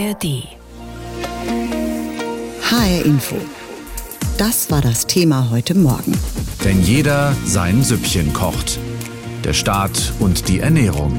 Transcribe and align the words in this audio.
ARD. 0.00 0.44
HR 2.62 3.04
Info. 3.04 3.36
Das 4.38 4.70
war 4.70 4.80
das 4.80 5.06
Thema 5.06 5.50
heute 5.50 5.76
Morgen. 5.76 6.18
Wenn 6.62 6.80
jeder 6.80 7.34
sein 7.44 7.82
Süppchen 7.82 8.32
kocht. 8.32 8.78
Der 9.44 9.52
Staat 9.52 10.14
und 10.18 10.48
die 10.48 10.60
Ernährung. 10.60 11.18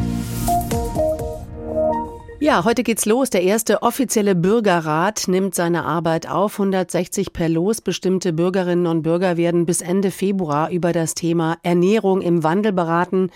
Ja, 2.40 2.64
heute 2.64 2.82
geht's 2.82 3.06
los. 3.06 3.30
Der 3.30 3.44
erste 3.44 3.84
offizielle 3.84 4.34
Bürgerrat 4.34 5.28
nimmt 5.28 5.54
seine 5.54 5.86
Arbeit 5.86 6.28
auf. 6.28 6.54
160 6.54 7.34
per 7.34 7.50
Los 7.50 7.82
bestimmte 7.82 8.34
Bürgerinnen 8.34 8.88
und 8.88 9.04
Bürger 9.04 9.38
werden 9.38 9.68
bis 9.68 9.82
Ende 9.82 10.10
Februar 10.10 10.72
über 10.72 10.92
das 10.92 11.14
Thema 11.14 11.58
Ernährung 11.62 12.22
im 12.22 12.44
Wandel 12.44 12.72
beraten 12.72 13.30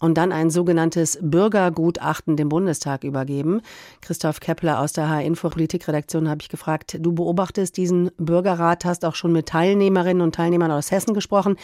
und 0.00 0.16
dann 0.16 0.32
ein 0.32 0.50
sogenanntes 0.50 1.18
Bürgergutachten 1.22 2.36
dem 2.36 2.48
Bundestag 2.48 3.04
übergeben. 3.04 3.60
Christoph 4.00 4.40
Kepler 4.40 4.80
aus 4.80 4.92
der 4.92 5.08
HR-Info 5.08 5.50
Politikredaktion 5.50 6.28
habe 6.28 6.40
ich 6.42 6.48
gefragt, 6.48 6.98
du 7.00 7.12
beobachtest 7.12 7.76
diesen 7.76 8.10
Bürgerrat, 8.16 8.84
hast 8.84 9.04
auch 9.04 9.14
schon 9.14 9.32
mit 9.32 9.46
Teilnehmerinnen 9.46 10.22
und 10.22 10.34
Teilnehmern 10.34 10.70
aus 10.70 10.90
Hessen 10.90 11.14
gesprochen, 11.14 11.56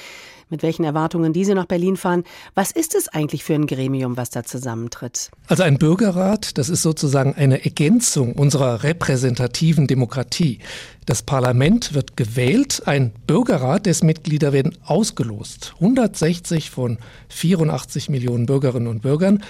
mit 0.48 0.62
welchen 0.62 0.84
Erwartungen 0.84 1.32
diese 1.32 1.54
nach 1.54 1.66
Berlin 1.66 1.96
fahren. 1.96 2.24
Was 2.54 2.70
ist 2.70 2.94
es 2.94 3.08
eigentlich 3.08 3.44
für 3.44 3.54
ein 3.54 3.66
Gremium, 3.66 4.16
was 4.16 4.30
da 4.30 4.44
zusammentritt? 4.44 5.30
Also 5.48 5.62
ein 5.62 5.78
Bürgerrat, 5.78 6.56
das 6.58 6.68
ist 6.68 6.82
sozusagen 6.82 7.34
eine 7.34 7.64
Ergänzung 7.64 8.34
unserer 8.34 8.82
repräsentativen 8.82 9.86
Demokratie. 9.86 10.60
Das 11.04 11.22
Parlament 11.22 11.94
wird 11.94 12.16
gewählt, 12.16 12.82
ein 12.86 13.12
Bürgerrat, 13.26 13.86
dessen 13.86 14.06
Mitglieder 14.06 14.52
werden 14.52 14.76
ausgelost. 14.84 15.74
160 15.76 16.70
von 16.70 16.98
84 17.28 18.08
Millionen 18.08 18.46
Bürgerinnen 18.46 18.88
und 18.88 19.02
Bürgern. 19.02 19.42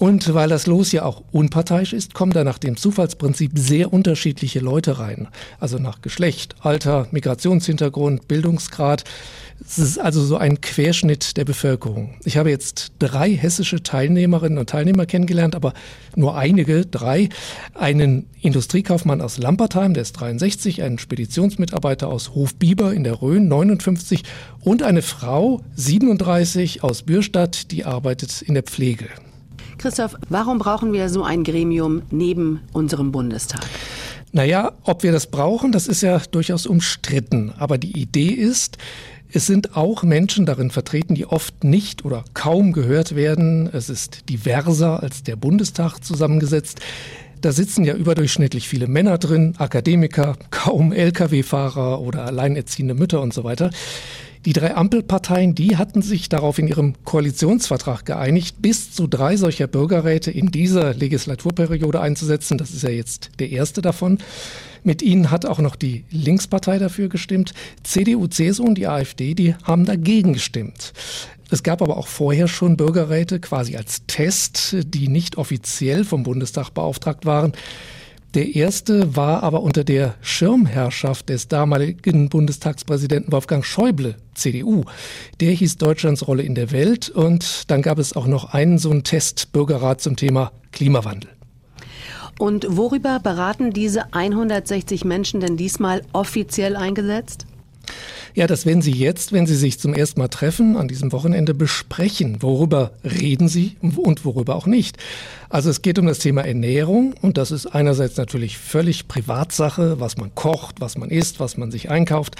Und 0.00 0.32
weil 0.32 0.48
das 0.48 0.66
Los 0.66 0.92
ja 0.92 1.04
auch 1.04 1.22
unparteiisch 1.30 1.92
ist, 1.92 2.14
kommen 2.14 2.32
da 2.32 2.42
nach 2.42 2.56
dem 2.56 2.78
Zufallsprinzip 2.78 3.52
sehr 3.54 3.92
unterschiedliche 3.92 4.60
Leute 4.60 4.98
rein. 4.98 5.28
Also 5.58 5.78
nach 5.78 6.00
Geschlecht, 6.00 6.56
Alter, 6.60 7.06
Migrationshintergrund, 7.10 8.26
Bildungsgrad. 8.26 9.04
Es 9.64 9.78
ist 9.78 9.98
also 9.98 10.24
so 10.24 10.36
ein 10.36 10.60
Querschnitt 10.60 11.36
der 11.36 11.44
Bevölkerung. 11.44 12.14
Ich 12.24 12.36
habe 12.36 12.50
jetzt 12.50 12.92
drei 12.98 13.30
hessische 13.30 13.82
Teilnehmerinnen 13.82 14.58
und 14.58 14.70
Teilnehmer 14.70 15.06
kennengelernt, 15.06 15.54
aber 15.54 15.74
nur 16.16 16.36
einige, 16.36 16.86
drei. 16.86 17.28
Einen 17.74 18.26
Industriekaufmann 18.40 19.20
aus 19.20 19.38
Lampertheim, 19.38 19.94
der 19.94 20.02
ist 20.02 20.12
63, 20.14 20.82
einen 20.82 20.98
Speditionsmitarbeiter 20.98 22.08
aus 22.08 22.34
Hofbiber 22.34 22.92
in 22.92 23.04
der 23.04 23.22
Rhön, 23.22 23.48
59 23.48 24.22
und 24.60 24.82
eine 24.82 25.02
Frau, 25.02 25.60
37, 25.76 26.82
aus 26.82 27.02
Bürstadt, 27.02 27.70
die 27.70 27.84
arbeitet 27.84 28.42
in 28.42 28.54
der 28.54 28.62
Pflege. 28.62 29.08
Christoph, 29.78 30.16
warum 30.28 30.58
brauchen 30.58 30.92
wir 30.92 31.08
so 31.08 31.22
ein 31.22 31.44
Gremium 31.44 32.02
neben 32.10 32.60
unserem 32.72 33.12
Bundestag? 33.12 33.60
Naja, 34.32 34.72
ob 34.84 35.02
wir 35.02 35.10
das 35.10 35.26
brauchen, 35.26 35.72
das 35.72 35.88
ist 35.88 36.02
ja 36.02 36.20
durchaus 36.30 36.66
umstritten. 36.66 37.52
Aber 37.58 37.78
die 37.78 37.98
Idee 37.98 38.28
ist, 38.28 38.78
es 39.32 39.46
sind 39.46 39.76
auch 39.76 40.02
Menschen 40.02 40.46
darin 40.46 40.70
vertreten, 40.70 41.14
die 41.14 41.26
oft 41.26 41.64
nicht 41.64 42.04
oder 42.04 42.24
kaum 42.34 42.72
gehört 42.72 43.14
werden. 43.14 43.68
Es 43.72 43.88
ist 43.88 44.28
diverser 44.28 45.02
als 45.02 45.22
der 45.22 45.36
Bundestag 45.36 46.00
zusammengesetzt. 46.00 46.80
Da 47.40 47.52
sitzen 47.52 47.84
ja 47.84 47.94
überdurchschnittlich 47.94 48.68
viele 48.68 48.86
Männer 48.86 49.18
drin, 49.18 49.54
Akademiker, 49.56 50.36
kaum 50.50 50.92
Lkw-Fahrer 50.92 52.00
oder 52.00 52.26
alleinerziehende 52.26 52.94
Mütter 52.94 53.22
und 53.22 53.32
so 53.32 53.44
weiter. 53.44 53.70
Die 54.46 54.54
drei 54.54 54.74
Ampelparteien, 54.74 55.54
die 55.54 55.76
hatten 55.76 56.00
sich 56.00 56.30
darauf 56.30 56.58
in 56.58 56.66
ihrem 56.66 56.94
Koalitionsvertrag 57.04 58.06
geeinigt, 58.06 58.56
bis 58.62 58.90
zu 58.90 59.06
drei 59.06 59.36
solcher 59.36 59.66
Bürgerräte 59.66 60.30
in 60.30 60.50
dieser 60.50 60.94
Legislaturperiode 60.94 62.00
einzusetzen. 62.00 62.56
Das 62.56 62.70
ist 62.70 62.82
ja 62.82 62.88
jetzt 62.88 63.32
der 63.38 63.50
erste 63.50 63.82
davon. 63.82 64.16
Mit 64.82 65.02
ihnen 65.02 65.30
hat 65.30 65.44
auch 65.44 65.58
noch 65.58 65.76
die 65.76 66.04
Linkspartei 66.10 66.78
dafür 66.78 67.10
gestimmt. 67.10 67.52
CDU, 67.82 68.28
CSU 68.28 68.64
und 68.64 68.76
die 68.76 68.86
AfD, 68.86 69.34
die 69.34 69.54
haben 69.62 69.84
dagegen 69.84 70.32
gestimmt. 70.32 70.94
Es 71.50 71.62
gab 71.62 71.82
aber 71.82 71.98
auch 71.98 72.06
vorher 72.06 72.48
schon 72.48 72.78
Bürgerräte 72.78 73.40
quasi 73.40 73.76
als 73.76 74.06
Test, 74.06 74.76
die 74.86 75.08
nicht 75.08 75.36
offiziell 75.36 76.04
vom 76.04 76.22
Bundestag 76.22 76.70
beauftragt 76.70 77.26
waren. 77.26 77.52
Der 78.34 78.54
erste 78.54 79.16
war 79.16 79.42
aber 79.42 79.60
unter 79.60 79.82
der 79.82 80.14
Schirmherrschaft 80.20 81.28
des 81.28 81.48
damaligen 81.48 82.28
Bundestagspräsidenten 82.28 83.32
Wolfgang 83.32 83.64
Schäuble, 83.64 84.14
CDU. 84.34 84.84
Der 85.40 85.50
hieß 85.50 85.78
Deutschlands 85.78 86.28
Rolle 86.28 86.44
in 86.44 86.54
der 86.54 86.70
Welt 86.70 87.08
und 87.08 87.68
dann 87.72 87.82
gab 87.82 87.98
es 87.98 88.14
auch 88.14 88.28
noch 88.28 88.54
einen 88.54 88.78
so 88.78 88.90
einen 88.90 89.02
Testbürgerrat 89.02 90.00
zum 90.00 90.14
Thema 90.14 90.52
Klimawandel. 90.70 91.30
Und 92.38 92.66
worüber 92.68 93.18
beraten 93.18 93.72
diese 93.72 94.14
160 94.14 95.04
Menschen 95.04 95.40
denn 95.40 95.56
diesmal 95.56 96.02
offiziell 96.12 96.76
eingesetzt? 96.76 97.46
Ja, 98.34 98.46
das 98.46 98.64
werden 98.64 98.82
Sie 98.82 98.92
jetzt, 98.92 99.32
wenn 99.32 99.46
Sie 99.46 99.56
sich 99.56 99.80
zum 99.80 99.92
ersten 99.92 100.20
Mal 100.20 100.28
treffen, 100.28 100.76
an 100.76 100.88
diesem 100.88 101.12
Wochenende 101.12 101.52
besprechen. 101.52 102.42
Worüber 102.42 102.92
reden 103.04 103.48
Sie 103.48 103.76
und 103.80 104.24
worüber 104.24 104.54
auch 104.56 104.66
nicht? 104.66 104.98
Also 105.48 105.70
es 105.70 105.82
geht 105.82 105.98
um 105.98 106.06
das 106.06 106.20
Thema 106.20 106.42
Ernährung 106.42 107.14
und 107.22 107.36
das 107.38 107.50
ist 107.50 107.66
einerseits 107.66 108.16
natürlich 108.16 108.58
völlig 108.58 109.08
Privatsache, 109.08 109.98
was 109.98 110.16
man 110.16 110.34
kocht, 110.34 110.80
was 110.80 110.96
man 110.96 111.10
isst, 111.10 111.40
was 111.40 111.56
man 111.56 111.70
sich 111.70 111.90
einkauft. 111.90 112.36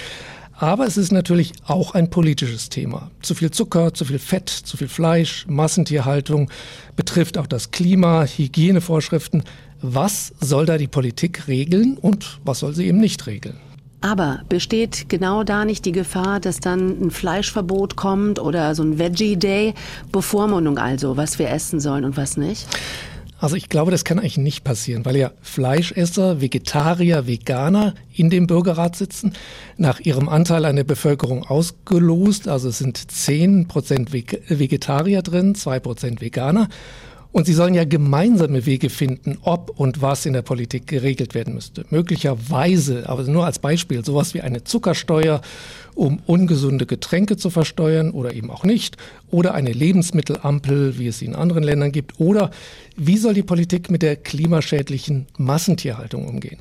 Aber 0.61 0.87
es 0.87 0.99
ist 0.99 1.11
natürlich 1.11 1.53
auch 1.67 1.95
ein 1.95 2.11
politisches 2.11 2.69
Thema. 2.69 3.11
Zu 3.23 3.35
viel 3.35 3.51
Zucker, 3.51 3.95
zu 3.95 4.05
viel 4.05 4.19
Fett, 4.19 4.51
zu 4.51 4.77
viel 4.77 4.89
Fleisch, 4.89 5.47
Massentierhaltung 5.49 6.51
betrifft 6.97 7.39
auch 7.39 7.47
das 7.47 7.71
Klima, 7.71 8.27
Hygienevorschriften. 8.27 9.43
Was 9.81 10.35
soll 10.39 10.67
da 10.67 10.77
die 10.77 10.87
Politik 10.87 11.49
regeln 11.49 11.97
und 11.97 12.39
was 12.45 12.59
soll 12.59 12.75
sie 12.75 12.87
eben 12.87 13.01
nicht 13.01 13.27
regeln? 13.27 13.57
Aber 14.01 14.41
besteht 14.49 15.09
genau 15.09 15.45
da 15.45 15.65
nicht 15.65 15.85
die 15.85 15.93
Gefahr, 15.93 16.41
dass 16.41 16.61
dann 16.61 17.01
ein 17.01 17.11
Fleischverbot 17.11 17.97
kommt 17.97 18.39
oder 18.39 18.75
so 18.75 18.83
ein 18.83 18.99
Veggie 18.99 19.37
Day? 19.37 19.75
Bevormundung 20.11 20.79
also, 20.79 21.17
was 21.17 21.39
wir 21.39 21.51
essen 21.51 21.81
sollen 21.81 22.05
und 22.05 22.17
was 22.17 22.37
nicht? 22.37 22.67
Also 23.41 23.57
ich 23.57 23.71
glaube, 23.71 23.91
das 23.91 24.05
kann 24.05 24.19
eigentlich 24.19 24.37
nicht 24.37 24.65
passieren, 24.65 25.07
weil 25.07 25.17
ja 25.17 25.33
Fleischesser, 25.41 26.43
Vegetarier, 26.43 27.27
Veganer 27.27 27.95
in 28.15 28.29
dem 28.29 28.47
Bürgerrat 28.47 28.97
sitzen, 28.97 29.33
nach 29.79 29.99
ihrem 29.99 30.29
Anteil 30.29 30.67
an 30.67 30.77
der 30.77 30.85
Bevölkerung 30.85 31.45
ausgelost. 31.45 32.49
Also 32.49 32.69
es 32.69 32.79
sind 32.79 33.11
zehn 33.11 33.67
Prozent 33.67 34.13
Vegetarier 34.13 35.23
drin, 35.23 35.55
zwei 35.55 35.81
Prozent 35.81 36.21
Veganer. 36.21 36.69
Und 37.33 37.47
sie 37.47 37.53
sollen 37.53 37.75
ja 37.75 37.85
gemeinsame 37.85 38.67
Wege 38.67 38.91
finden, 38.91 39.39
ob 39.43 39.79
und 39.79 40.03
was 40.03 40.27
in 40.27 40.33
der 40.33 40.43
Politik 40.43 40.89
geregelt 40.89 41.35
werden 41.35 41.55
müsste. 41.55 41.85
Möglicherweise, 41.91 43.09
aber 43.09 43.23
nur 43.23 43.47
als 43.47 43.61
Beispiel, 43.61 44.05
sowas 44.05 44.35
wie 44.35 44.41
eine 44.41 44.65
Zuckersteuer, 44.65 45.41
um 45.95 46.21
ungesunde 46.27 46.87
Getränke 46.87 47.37
zu 47.37 47.51
versteuern 47.51 48.11
oder 48.11 48.35
eben 48.35 48.51
auch 48.51 48.65
nicht. 48.65 48.97
Oder 49.31 49.55
eine 49.55 49.73
Lebensmittelampel, 49.73 50.99
wie 50.99 51.07
es 51.07 51.21
sie 51.21 51.27
in 51.27 51.37
anderen 51.37 51.63
Ländern 51.63 51.93
gibt. 51.93 52.19
Oder 52.19 52.51
wie 52.97 53.17
soll 53.17 53.35
die 53.35 53.45
Politik 53.45 53.91
mit 53.91 54.03
der 54.03 54.17
klimaschädlichen 54.17 55.27
Massentierhaltung 55.37 56.29
umgehen? 56.29 56.59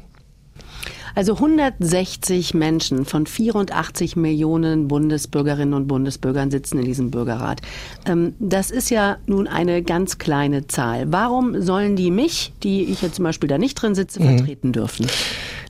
Also 1.16 1.34
160 1.36 2.54
Menschen 2.54 3.06
von 3.06 3.26
84 3.26 4.16
Millionen 4.16 4.88
Bundesbürgerinnen 4.88 5.74
und 5.74 5.88
Bundesbürgern 5.88 6.52
sitzen 6.52 6.80
in 6.80 6.86
diesem 6.86 7.12
Bürgerrat. 7.12 7.62
Ähm, 8.06 8.34
das 8.40 8.72
ist 8.72 8.90
ja 8.90 9.18
nun 9.26 9.48
eine 9.48 9.84
ganz 9.84 10.18
kleine 10.18 10.68
Zahl. 10.68 11.12
Warum 11.12 11.62
sollen 11.62 11.96
die 11.96 12.12
mich, 12.12 12.54
die 12.64 12.84
ich 12.84 13.02
ja 13.02 13.12
zum 13.12 13.24
Beispiel 13.24 13.50
da 13.50 13.58
nicht 13.58 13.76
drin 13.76 13.96
sitze, 13.96 14.22
mhm. 14.22 14.38
vertreten 14.38 14.72
dürfen? 14.72 15.08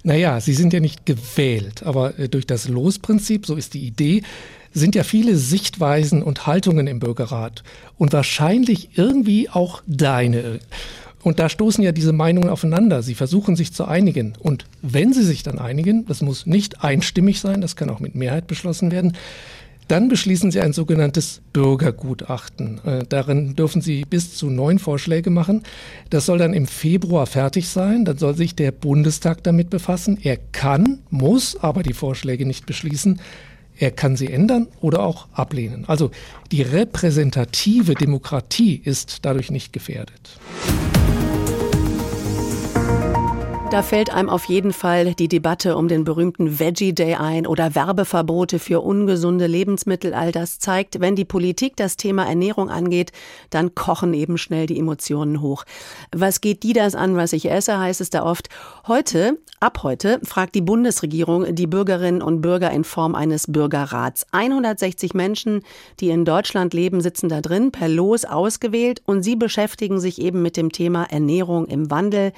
Naja, 0.03 0.39
sie 0.39 0.53
sind 0.53 0.73
ja 0.73 0.79
nicht 0.79 1.05
gewählt, 1.05 1.83
aber 1.83 2.17
äh, 2.17 2.29
durch 2.29 2.47
das 2.47 2.67
Losprinzip, 2.69 3.45
so 3.45 3.55
ist 3.55 3.73
die 3.73 3.85
Idee, 3.85 4.23
sind 4.71 4.95
ja 4.95 5.03
viele 5.03 5.35
Sichtweisen 5.35 6.23
und 6.23 6.45
Haltungen 6.47 6.87
im 6.87 6.99
Bürgerrat 6.99 7.63
und 7.97 8.13
wahrscheinlich 8.13 8.97
irgendwie 8.97 9.49
auch 9.49 9.81
deine. 9.87 10.59
Und 11.23 11.39
da 11.39 11.49
stoßen 11.49 11.83
ja 11.83 11.91
diese 11.91 12.13
Meinungen 12.13 12.49
aufeinander. 12.49 13.03
Sie 13.03 13.15
versuchen 13.15 13.55
sich 13.55 13.73
zu 13.73 13.85
einigen. 13.85 14.33
Und 14.39 14.65
wenn 14.81 15.13
sie 15.13 15.23
sich 15.23 15.43
dann 15.43 15.59
einigen, 15.59 16.05
das 16.05 16.21
muss 16.21 16.45
nicht 16.45 16.83
einstimmig 16.83 17.39
sein, 17.39 17.61
das 17.61 17.75
kann 17.75 17.89
auch 17.89 17.99
mit 17.99 18.15
Mehrheit 18.15 18.47
beschlossen 18.47 18.91
werden, 18.91 19.13
dann 19.89 20.07
beschließen 20.07 20.51
Sie 20.51 20.61
ein 20.61 20.71
sogenanntes 20.71 21.41
Bürgergutachten. 21.51 22.79
Äh, 22.85 23.05
darin 23.09 23.55
dürfen 23.55 23.81
Sie 23.81 24.05
bis 24.05 24.35
zu 24.35 24.51
neun 24.51 24.77
Vorschläge 24.77 25.31
machen. 25.31 25.63
Das 26.11 26.27
soll 26.27 26.37
dann 26.37 26.53
im 26.53 26.67
Februar 26.67 27.25
fertig 27.25 27.67
sein. 27.69 28.05
Dann 28.05 28.19
soll 28.19 28.35
sich 28.35 28.55
der 28.55 28.71
Bundestag 28.71 29.43
damit 29.43 29.71
befassen. 29.71 30.19
Er 30.21 30.37
kann, 30.37 30.99
muss 31.09 31.57
aber 31.59 31.81
die 31.81 31.93
Vorschläge 31.93 32.45
nicht 32.45 32.67
beschließen. 32.67 33.19
Er 33.79 33.89
kann 33.89 34.15
sie 34.15 34.27
ändern 34.27 34.67
oder 34.79 35.01
auch 35.01 35.27
ablehnen. 35.33 35.85
Also 35.87 36.11
die 36.51 36.61
repräsentative 36.61 37.95
Demokratie 37.95 38.79
ist 38.83 39.25
dadurch 39.25 39.49
nicht 39.49 39.73
gefährdet. 39.73 40.37
Da 43.71 43.83
fällt 43.83 44.11
einem 44.11 44.29
auf 44.29 44.45
jeden 44.45 44.73
Fall 44.73 45.13
die 45.13 45.27
Debatte 45.27 45.77
um 45.77 45.87
den 45.87 46.03
berühmten 46.03 46.59
Veggie 46.59 46.91
Day 46.91 47.13
ein 47.13 47.45
oder 47.45 47.75
Werbeverbote 47.75 48.57
für 48.57 48.81
ungesunde 48.81 49.45
Lebensmittel. 49.45 50.15
All 50.15 50.31
das 50.31 50.57
zeigt, 50.57 51.01
wenn 51.01 51.15
die 51.15 51.23
Politik 51.23 51.75
das 51.77 51.95
Thema 51.95 52.25
Ernährung 52.25 52.71
angeht, 52.71 53.11
dann 53.51 53.75
kochen 53.75 54.15
eben 54.15 54.39
schnell 54.39 54.65
die 54.65 54.79
Emotionen 54.79 55.39
hoch. 55.39 55.65
Was 56.11 56.41
geht 56.41 56.63
die 56.63 56.73
das 56.73 56.95
an, 56.95 57.15
was 57.15 57.31
ich 57.31 57.51
esse, 57.51 57.77
heißt 57.77 58.01
es 58.01 58.09
da 58.09 58.23
oft. 58.23 58.49
Heute, 58.87 59.37
ab 59.59 59.83
heute, 59.83 60.19
fragt 60.23 60.55
die 60.55 60.61
Bundesregierung 60.61 61.53
die 61.53 61.67
Bürgerinnen 61.67 62.23
und 62.23 62.41
Bürger 62.41 62.71
in 62.71 62.83
Form 62.83 63.13
eines 63.13 63.45
Bürgerrats. 63.51 64.25
160 64.31 65.13
Menschen, 65.13 65.61
die 65.99 66.09
in 66.09 66.25
Deutschland 66.25 66.73
leben, 66.73 67.01
sitzen 67.01 67.29
da 67.29 67.39
drin, 67.39 67.71
per 67.71 67.87
Los 67.87 68.25
ausgewählt 68.25 69.03
und 69.05 69.21
sie 69.21 69.35
beschäftigen 69.35 69.99
sich 69.99 70.19
eben 70.19 70.41
mit 70.41 70.57
dem 70.57 70.71
Thema 70.71 71.03
Ernährung 71.03 71.67
im 71.67 71.91
Wandel. 71.91 72.31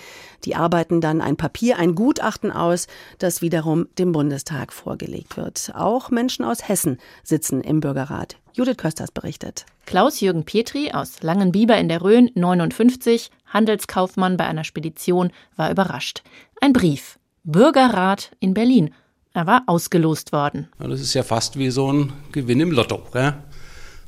Die 0.44 0.56
arbeiten 0.56 1.00
dann 1.00 1.21
ein 1.22 1.38
Papier, 1.38 1.78
ein 1.78 1.96
Gutachten 1.96 2.52
aus, 2.52 2.88
das 3.20 3.42
wiederum 3.42 3.88
dem 3.98 4.12
Bundestag 4.12 4.74
vorgelegt 4.74 5.38
wird. 5.38 5.72
Auch 5.76 6.10
Menschen 6.10 6.44
aus 6.46 6.68
Hessen 6.68 6.98
sitzen 7.24 7.62
im 7.62 7.80
Bürgerrat. 7.80 8.38
Judith 8.54 8.78
Kösters 8.78 9.12
berichtet. 9.12 9.66
Klaus-Jürgen 9.86 10.44
Petri 10.44 10.92
aus 10.92 11.22
Langenbiber 11.24 11.78
in 11.78 11.90
der 11.90 12.02
Rhön, 12.02 12.30
59, 12.36 13.32
Handelskaufmann 13.48 14.38
bei 14.38 14.46
einer 14.46 14.64
Spedition, 14.64 15.32
war 15.56 15.72
überrascht. 15.72 16.24
Ein 16.60 16.74
Brief. 16.74 17.18
Bürgerrat 17.44 18.32
in 18.40 18.54
Berlin. 18.54 18.94
Er 19.34 19.48
war 19.48 19.64
ausgelost 19.68 20.34
worden. 20.34 20.68
Ja, 20.80 20.88
das 20.88 21.00
ist 21.00 21.14
ja 21.14 21.24
fast 21.24 21.58
wie 21.58 21.70
so 21.70 21.92
ein 21.92 22.14
Gewinn 22.32 22.60
im 22.60 22.72
Lotto. 22.72 23.02
Gell? 23.14 23.34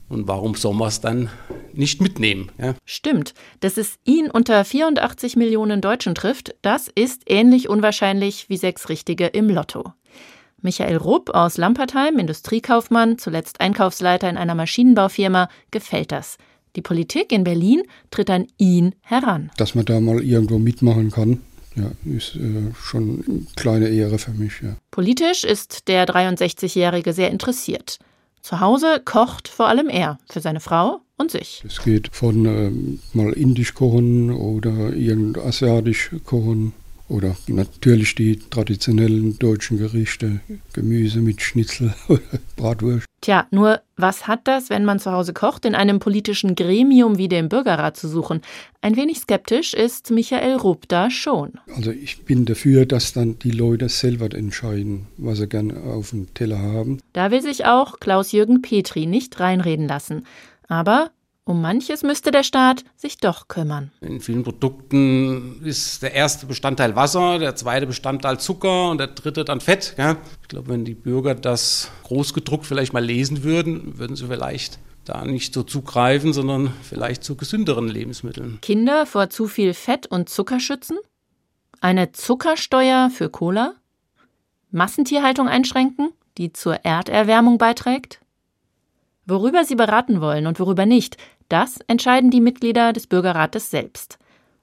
Und 0.09 0.27
warum 0.27 0.56
soll 0.56 0.74
man 0.74 0.89
es 0.89 1.00
dann 1.00 1.30
nicht 1.73 2.01
mitnehmen? 2.01 2.51
Ja? 2.57 2.75
Stimmt. 2.85 3.33
Dass 3.59 3.77
es 3.77 3.97
ihn 4.05 4.29
unter 4.29 4.63
84 4.63 5.35
Millionen 5.35 5.81
Deutschen 5.81 6.15
trifft, 6.15 6.55
das 6.61 6.87
ist 6.87 7.23
ähnlich 7.27 7.69
unwahrscheinlich 7.69 8.49
wie 8.49 8.57
sechs 8.57 8.89
Richtige 8.89 9.27
im 9.27 9.49
Lotto. 9.49 9.93
Michael 10.61 10.97
Rupp 10.97 11.29
aus 11.31 11.57
Lampertheim, 11.57 12.17
Industriekaufmann, 12.17 13.17
zuletzt 13.17 13.59
Einkaufsleiter 13.59 14.29
in 14.29 14.37
einer 14.37 14.55
Maschinenbaufirma, 14.55 15.49
gefällt 15.71 16.11
das. 16.11 16.37
Die 16.75 16.81
Politik 16.81 17.31
in 17.31 17.43
Berlin 17.43 17.83
tritt 18.09 18.29
an 18.29 18.47
ihn 18.57 18.95
heran. 19.01 19.51
Dass 19.57 19.75
man 19.75 19.85
da 19.85 19.99
mal 19.99 20.23
irgendwo 20.23 20.57
mitmachen 20.57 21.11
kann, 21.11 21.41
ja, 21.75 21.91
ist 22.05 22.35
äh, 22.35 22.71
schon 22.81 23.23
eine 23.27 23.45
kleine 23.55 23.89
Ehre 23.89 24.17
für 24.17 24.31
mich. 24.31 24.53
Ja. 24.61 24.75
Politisch 24.91 25.43
ist 25.43 25.87
der 25.87 26.07
63-Jährige 26.07 27.13
sehr 27.13 27.29
interessiert. 27.29 27.99
Zu 28.44 28.60
Hause 28.60 29.01
kocht 29.04 29.48
vor 29.48 29.69
allem 29.69 29.88
er 29.88 30.18
für 30.30 30.42
seine 30.42 30.60
Frau 30.60 31.00
und 31.18 31.31
sich. 31.31 31.63
Es 31.66 31.81
geht 31.81 32.13
von 32.13 32.45
äh, 32.45 33.18
mal 33.18 33.31
indisch 33.31 33.74
kochen 33.74 34.31
oder 34.31 34.94
irgend 34.94 35.38
asiatisch 35.38 36.12
kochen 36.25 36.74
oder 37.13 37.36
natürlich 37.48 38.15
die 38.15 38.38
traditionellen 38.38 39.38
deutschen 39.38 39.77
Gerichte, 39.77 40.42
Gemüse 40.74 41.19
mit 41.19 41.42
Schnitzel 41.42 41.94
oder 42.07 42.21
Bratwurst. 42.56 43.06
Tja, 43.21 43.48
nur 43.51 43.81
was 43.95 44.27
hat 44.27 44.42
das, 44.45 44.69
wenn 44.69 44.83
man 44.83 45.00
zu 45.00 45.12
Hause 45.12 45.31
kocht, 45.31 45.63
in 45.63 45.75
einem 45.75 46.00
politischen 46.00 46.56
Gremium 46.56 47.18
wie 47.18 47.30
dem 47.30 47.48
Bürgerrat 47.48 47.95
zu 47.95 48.10
suchen? 48.10 48.42
Ein 48.81 48.98
wenig 48.98 49.19
skeptisch 49.19 49.74
ist 49.74 50.12
Michael 50.12 50.56
Rupp 50.57 50.89
da 50.89 51.10
schon. 51.10 51.54
Also 51.74 51.92
ich 51.92 52.25
bin 52.25 52.45
dafür, 52.45 52.86
dass 52.86 53.13
dann 53.13 53.39
die 53.39 53.51
Leute 53.51 53.88
selber 53.88 54.33
entscheiden, 54.33 55.07
was 55.18 55.38
sie 55.38 55.48
gerne 55.48 55.80
auf 55.83 56.09
dem 56.09 56.33
Teller 56.33 56.59
haben. 56.59 56.98
Da 57.13 57.31
will 57.31 57.42
sich 57.42 57.66
auch 57.66 58.00
Klaus-Jürgen 58.00 58.62
Petri 58.62 59.06
nicht 59.06 59.39
reinreden 59.39 59.88
lassen. 59.88 60.25
Aber 60.68 61.12
um 61.45 61.62
manches 61.62 62.04
müsste 62.04 62.31
der 62.31 62.44
Staat 62.44 62.84
sich 62.95 63.18
doch 63.18 63.48
kümmern. 63.48 63.92
In 64.01 64.22
vielen 64.22 64.44
Produkten 64.44 65.62
ist 65.63 66.01
der 66.01 66.13
erste 66.13 66.45
Bestandteil 66.45 66.95
Wasser, 66.95 67.40
der 67.40 67.56
zweite 67.56 67.86
Bestandteil 67.86 68.40
Zucker 68.40 68.90
und 68.90 68.98
der 68.98 69.07
dritte 69.07 69.44
dann 69.44 69.62
Fett. 69.62 69.95
Ja? 69.98 70.18
Ich 70.42 70.48
glaube, 70.48 70.69
wenn 70.69 70.86
die 70.86 70.94
Bürger 70.94 71.36
das 71.36 71.92
großgedruckt 72.04 72.66
vielleicht 72.66 72.94
mal 72.94 73.04
lesen 73.04 73.44
würden, 73.44 73.98
würden 73.98 74.16
sie 74.16 74.28
vielleicht 74.28 74.80
da 75.06 75.25
nicht 75.25 75.54
so 75.54 75.63
zugreifen, 75.63 76.31
sondern 76.31 76.74
vielleicht 76.81 77.24
zu 77.24 77.36
gesünderen 77.36 77.90
Lebensmitteln. 77.90 78.60
Kinder 78.62 79.06
vor 79.06 79.30
zu 79.30 79.48
viel 79.48 79.74
Fett 79.74 80.07
und 80.07 80.30
Zucker 80.30 80.62
schützen? 80.62 80.98
Eine 81.81 82.13
Zuckersteuer 82.13 83.10
für 83.10 83.30
Cola? 83.30 83.75
Massentierhaltung 84.72 85.50
einschränken, 85.50 86.13
die 86.38 86.54
zur 86.54 86.86
Erderwärmung 86.86 87.57
beiträgt? 87.57 88.22
Worüber 89.25 89.63
sie 89.63 89.75
beraten 89.75 90.19
wollen 90.19 90.47
und 90.47 90.59
worüber 90.59 90.85
nicht, 90.85 91.17
das 91.47 91.79
entscheiden 91.87 92.29
die 92.29 92.41
Mitglieder 92.41 92.91
des 92.93 93.07
Bürgerrates 93.07 93.69
selbst. 93.69 94.17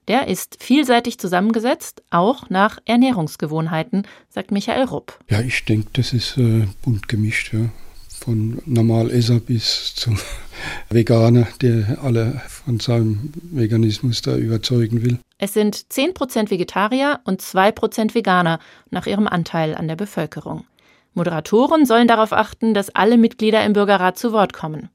Der 0.09 0.29
ist 0.29 0.63
vielseitig 0.63 1.19
zusammengesetzt, 1.19 2.03
auch 2.11 2.51
nach 2.51 2.79
Ernährungsgewohnheiten, 2.85 4.07
sagt 4.29 4.51
Michael 4.51 4.85
Rupp. 4.85 5.19
Ja, 5.31 5.41
ich 5.41 5.65
denke, 5.65 5.89
das 5.93 6.13
ist 6.13 6.37
äh, 6.37 6.67
bunt 6.83 7.09
gemischt. 7.09 7.53
Ja. 7.53 7.69
Von 8.09 8.61
Normalesser 8.67 9.41
bis 9.41 9.95
zum 9.95 10.19
Veganer, 10.91 11.47
der 11.63 11.99
alle 12.03 12.43
von 12.49 12.81
seinem 12.81 13.33
Veganismus 13.51 14.21
da 14.21 14.37
überzeugen 14.37 15.03
will. 15.03 15.19
Es 15.39 15.55
sind 15.55 15.77
10% 15.77 16.51
Vegetarier 16.51 17.21
und 17.25 17.41
2% 17.41 18.15
Veganer 18.15 18.59
nach 18.91 19.07
ihrem 19.07 19.27
Anteil 19.27 19.75
an 19.75 19.89
der 19.89 19.97
Bevölkerung. 19.97 20.65
Moderatoren 21.15 21.87
sollen 21.87 22.09
darauf 22.09 22.33
achten, 22.33 22.75
dass 22.75 22.95
alle 22.95 23.19
Mitglieder 23.19 23.65
im 23.65 23.73
Bürgerrat 23.73 24.19
zu 24.19 24.33
Wort 24.33 24.53
kommen. 24.53 24.91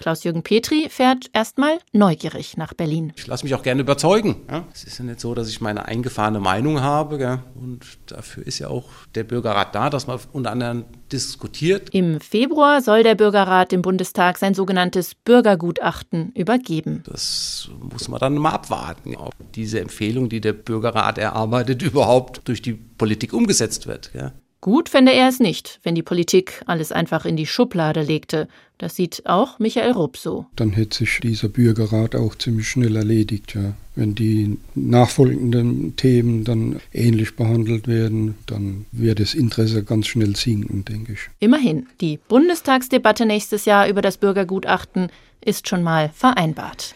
Klaus-Jürgen 0.00 0.42
Petri 0.42 0.88
fährt 0.88 1.26
erstmal 1.34 1.78
neugierig 1.92 2.56
nach 2.56 2.72
Berlin. 2.72 3.12
Ich 3.16 3.26
lasse 3.26 3.44
mich 3.44 3.54
auch 3.54 3.62
gerne 3.62 3.82
überzeugen. 3.82 4.36
Ja? 4.50 4.64
Es 4.72 4.84
ist 4.84 4.98
ja 4.98 5.04
nicht 5.04 5.20
so, 5.20 5.34
dass 5.34 5.50
ich 5.50 5.60
meine 5.60 5.84
eingefahrene 5.84 6.40
Meinung 6.40 6.80
habe. 6.80 7.18
Gell? 7.18 7.40
Und 7.54 7.84
dafür 8.06 8.46
ist 8.46 8.58
ja 8.58 8.68
auch 8.68 8.88
der 9.14 9.24
Bürgerrat 9.24 9.74
da, 9.74 9.90
dass 9.90 10.06
man 10.06 10.18
unter 10.32 10.52
anderem 10.52 10.86
diskutiert. 11.12 11.90
Im 11.92 12.18
Februar 12.18 12.80
soll 12.80 13.02
der 13.02 13.14
Bürgerrat 13.14 13.72
dem 13.72 13.82
Bundestag 13.82 14.38
sein 14.38 14.54
sogenanntes 14.54 15.14
Bürgergutachten 15.14 16.32
übergeben. 16.34 17.02
Das 17.04 17.68
muss 17.78 18.08
man 18.08 18.20
dann 18.20 18.36
mal 18.36 18.52
abwarten, 18.52 19.16
ob 19.16 19.34
diese 19.52 19.80
Empfehlung, 19.80 20.30
die 20.30 20.40
der 20.40 20.54
Bürgerrat 20.54 21.18
erarbeitet, 21.18 21.82
überhaupt 21.82 22.48
durch 22.48 22.62
die 22.62 22.72
Politik 22.72 23.34
umgesetzt 23.34 23.86
wird. 23.86 24.12
Gell? 24.12 24.32
Gut 24.60 24.90
fände 24.90 25.12
er 25.12 25.28
es 25.28 25.40
nicht, 25.40 25.80
wenn 25.82 25.94
die 25.94 26.02
Politik 26.02 26.62
alles 26.66 26.92
einfach 26.92 27.24
in 27.24 27.36
die 27.36 27.46
Schublade 27.46 28.02
legte. 28.02 28.46
Das 28.76 28.94
sieht 28.94 29.22
auch 29.24 29.58
Michael 29.58 29.92
Rupp 29.92 30.18
so. 30.18 30.46
Dann 30.56 30.72
hätte 30.72 30.98
sich 30.98 31.18
dieser 31.22 31.48
Bürgerrat 31.48 32.14
auch 32.14 32.34
ziemlich 32.34 32.68
schnell 32.68 32.96
erledigt, 32.96 33.54
ja. 33.54 33.74
Wenn 33.94 34.14
die 34.14 34.58
nachfolgenden 34.74 35.96
Themen 35.96 36.44
dann 36.44 36.80
ähnlich 36.92 37.36
behandelt 37.36 37.88
werden, 37.88 38.36
dann 38.46 38.86
wird 38.92 39.20
das 39.20 39.34
Interesse 39.34 39.82
ganz 39.82 40.06
schnell 40.06 40.36
sinken, 40.36 40.84
denke 40.84 41.14
ich. 41.14 41.20
Immerhin, 41.38 41.86
die 42.00 42.18
Bundestagsdebatte 42.28 43.26
nächstes 43.26 43.64
Jahr 43.64 43.88
über 43.88 44.02
das 44.02 44.18
Bürgergutachten 44.18 45.08
ist 45.42 45.68
schon 45.68 45.82
mal 45.82 46.10
vereinbart. 46.14 46.94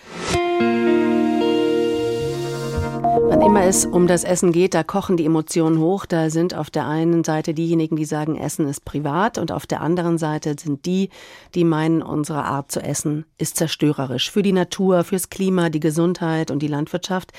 Wann 3.16 3.42
immer 3.42 3.62
es 3.62 3.86
um 3.86 4.08
das 4.08 4.24
Essen 4.24 4.50
geht, 4.50 4.74
da 4.74 4.82
kochen 4.82 5.16
die 5.16 5.24
Emotionen 5.24 5.78
hoch. 5.78 6.04
Da 6.04 6.30
sind 6.30 6.52
auf 6.54 6.68
der 6.68 6.88
einen 6.88 7.22
Seite 7.22 7.54
diejenigen, 7.54 7.94
die 7.94 8.04
sagen, 8.04 8.36
Essen 8.36 8.66
ist 8.66 8.84
privat 8.84 9.38
und 9.38 9.52
auf 9.52 9.66
der 9.66 9.82
anderen 9.82 10.18
Seite 10.18 10.56
sind 10.58 10.84
die, 10.84 11.10
die 11.54 11.62
meinen, 11.62 12.02
unsere 12.02 12.44
Art 12.44 12.72
zu 12.72 12.82
essen 12.82 13.24
ist 13.38 13.56
zerstörerisch 13.56 14.32
für 14.32 14.42
die 14.42 14.52
Natur, 14.52 15.04
fürs 15.04 15.30
Klima, 15.30 15.70
die 15.70 15.78
Gesundheit 15.78 16.50
und 16.50 16.60
die 16.60 16.66
Landwirtschaft. 16.66 17.32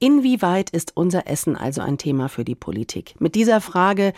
Inwieweit 0.00 0.70
ist 0.70 0.96
unser 0.96 1.28
Essen 1.28 1.56
also 1.56 1.80
ein 1.80 1.96
Thema 1.96 2.28
für 2.28 2.44
die 2.44 2.56
Politik? 2.56 3.14
Mit 3.20 3.36
dieser 3.36 3.60
Frage 3.60 4.12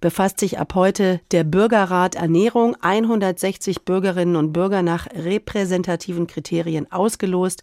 befasst 0.00 0.40
sich 0.40 0.58
ab 0.58 0.74
heute 0.74 1.20
der 1.30 1.44
Bürgerrat 1.44 2.14
Ernährung. 2.14 2.74
160 2.80 3.82
Bürgerinnen 3.82 4.36
und 4.36 4.52
Bürger 4.54 4.82
nach 4.82 5.08
repräsentativen 5.14 6.26
Kriterien 6.26 6.90
ausgelost 6.90 7.62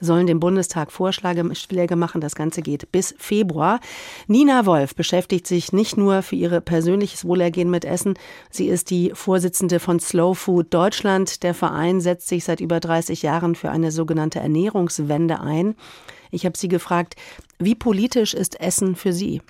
sollen 0.00 0.26
dem 0.26 0.40
Bundestag 0.40 0.90
Vorschläge 0.90 1.96
machen. 1.96 2.20
Das 2.20 2.34
Ganze 2.40 2.62
geht 2.62 2.90
bis 2.90 3.14
Februar. 3.18 3.80
Nina 4.26 4.64
Wolf 4.64 4.94
beschäftigt 4.94 5.46
sich 5.46 5.74
nicht 5.74 5.98
nur 5.98 6.22
für 6.22 6.36
ihr 6.36 6.60
persönliches 6.60 7.26
Wohlergehen 7.26 7.68
mit 7.68 7.84
Essen. 7.84 8.14
Sie 8.50 8.68
ist 8.68 8.88
die 8.88 9.12
Vorsitzende 9.12 9.78
von 9.78 10.00
Slow 10.00 10.34
Food 10.34 10.72
Deutschland. 10.72 11.42
Der 11.42 11.52
Verein 11.52 12.00
setzt 12.00 12.28
sich 12.28 12.44
seit 12.44 12.60
über 12.60 12.80
30 12.80 13.20
Jahren 13.20 13.54
für 13.54 13.70
eine 13.70 13.92
sogenannte 13.92 14.40
Ernährungswende 14.40 15.38
ein. 15.40 15.74
Ich 16.30 16.46
habe 16.46 16.56
sie 16.56 16.68
gefragt, 16.68 17.16
wie 17.58 17.74
politisch 17.74 18.32
ist 18.32 18.58
Essen 18.58 18.96
für 18.96 19.12
Sie? 19.12 19.42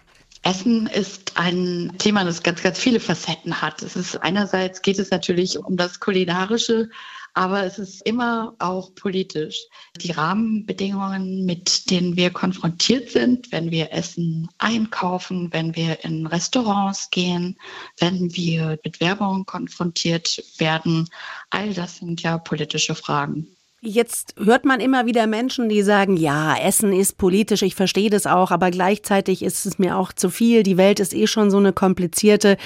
Essen 0.42 0.88
ist 0.88 1.36
ein 1.36 1.92
Thema, 1.98 2.24
das 2.24 2.42
ganz, 2.42 2.60
ganz 2.60 2.78
viele 2.80 2.98
Facetten 2.98 3.62
hat. 3.62 3.82
Es 3.82 3.94
ist 3.94 4.16
einerseits 4.16 4.82
geht 4.82 4.98
es 4.98 5.12
natürlich 5.12 5.58
um 5.58 5.76
das 5.76 6.00
Kulinarische, 6.00 6.88
aber 7.34 7.64
es 7.64 7.78
ist 7.78 8.02
immer 8.06 8.54
auch 8.58 8.94
politisch. 8.94 9.66
Die 10.00 10.10
Rahmenbedingungen, 10.10 11.44
mit 11.44 11.90
denen 11.90 12.16
wir 12.16 12.30
konfrontiert 12.30 13.10
sind, 13.10 13.50
wenn 13.52 13.70
wir 13.70 13.92
Essen 13.92 14.48
einkaufen, 14.58 15.52
wenn 15.52 15.74
wir 15.76 16.04
in 16.04 16.26
Restaurants 16.26 17.10
gehen, 17.10 17.56
wenn 17.98 18.34
wir 18.34 18.78
mit 18.84 19.00
Werbung 19.00 19.46
konfrontiert 19.46 20.42
werden, 20.58 21.08
all 21.50 21.72
das 21.74 21.98
sind 21.98 22.22
ja 22.22 22.38
politische 22.38 22.94
Fragen. 22.94 23.48
Jetzt 23.82 24.34
hört 24.36 24.66
man 24.66 24.80
immer 24.80 25.06
wieder 25.06 25.26
Menschen, 25.26 25.70
die 25.70 25.82
sagen, 25.82 26.18
ja, 26.18 26.54
Essen 26.54 26.92
ist 26.92 27.16
politisch, 27.16 27.62
ich 27.62 27.74
verstehe 27.74 28.10
das 28.10 28.26
auch, 28.26 28.50
aber 28.50 28.70
gleichzeitig 28.70 29.42
ist 29.42 29.64
es 29.64 29.78
mir 29.78 29.96
auch 29.96 30.12
zu 30.12 30.28
viel, 30.28 30.62
die 30.62 30.76
Welt 30.76 31.00
ist 31.00 31.14
eh 31.14 31.26
schon 31.26 31.50
so 31.50 31.56
eine 31.56 31.72
komplizierte. 31.72 32.58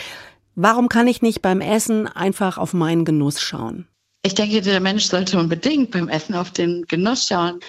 Warum 0.56 0.88
kann 0.88 1.06
ich 1.06 1.22
nicht 1.22 1.40
beim 1.40 1.60
Essen 1.60 2.08
einfach 2.08 2.58
auf 2.58 2.74
meinen 2.74 3.04
Genuss 3.04 3.40
schauen? 3.40 3.86
Ich 4.26 4.34
denke, 4.34 4.62
der 4.62 4.80
Mensch 4.80 5.04
sollte 5.04 5.38
unbedingt 5.38 5.90
beim 5.90 6.08
Essen 6.08 6.34
auf 6.34 6.50
den 6.50 6.86
Genuss 6.88 7.28
schauen. 7.28 7.60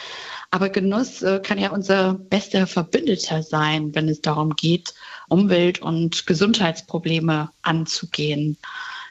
Aber 0.51 0.69
Genuss 0.69 1.21
äh, 1.21 1.41
kann 1.43 1.57
ja 1.57 1.71
unser 1.71 2.13
bester 2.13 2.65
Verbündeter 2.65 3.43
sein, 3.43 3.93
wenn 3.93 4.07
es 4.07 4.21
darum 4.21 4.55
geht, 4.55 4.93
Umwelt- 5.27 5.81
und 5.81 6.25
Gesundheitsprobleme 6.25 7.49
anzugehen. 7.61 8.57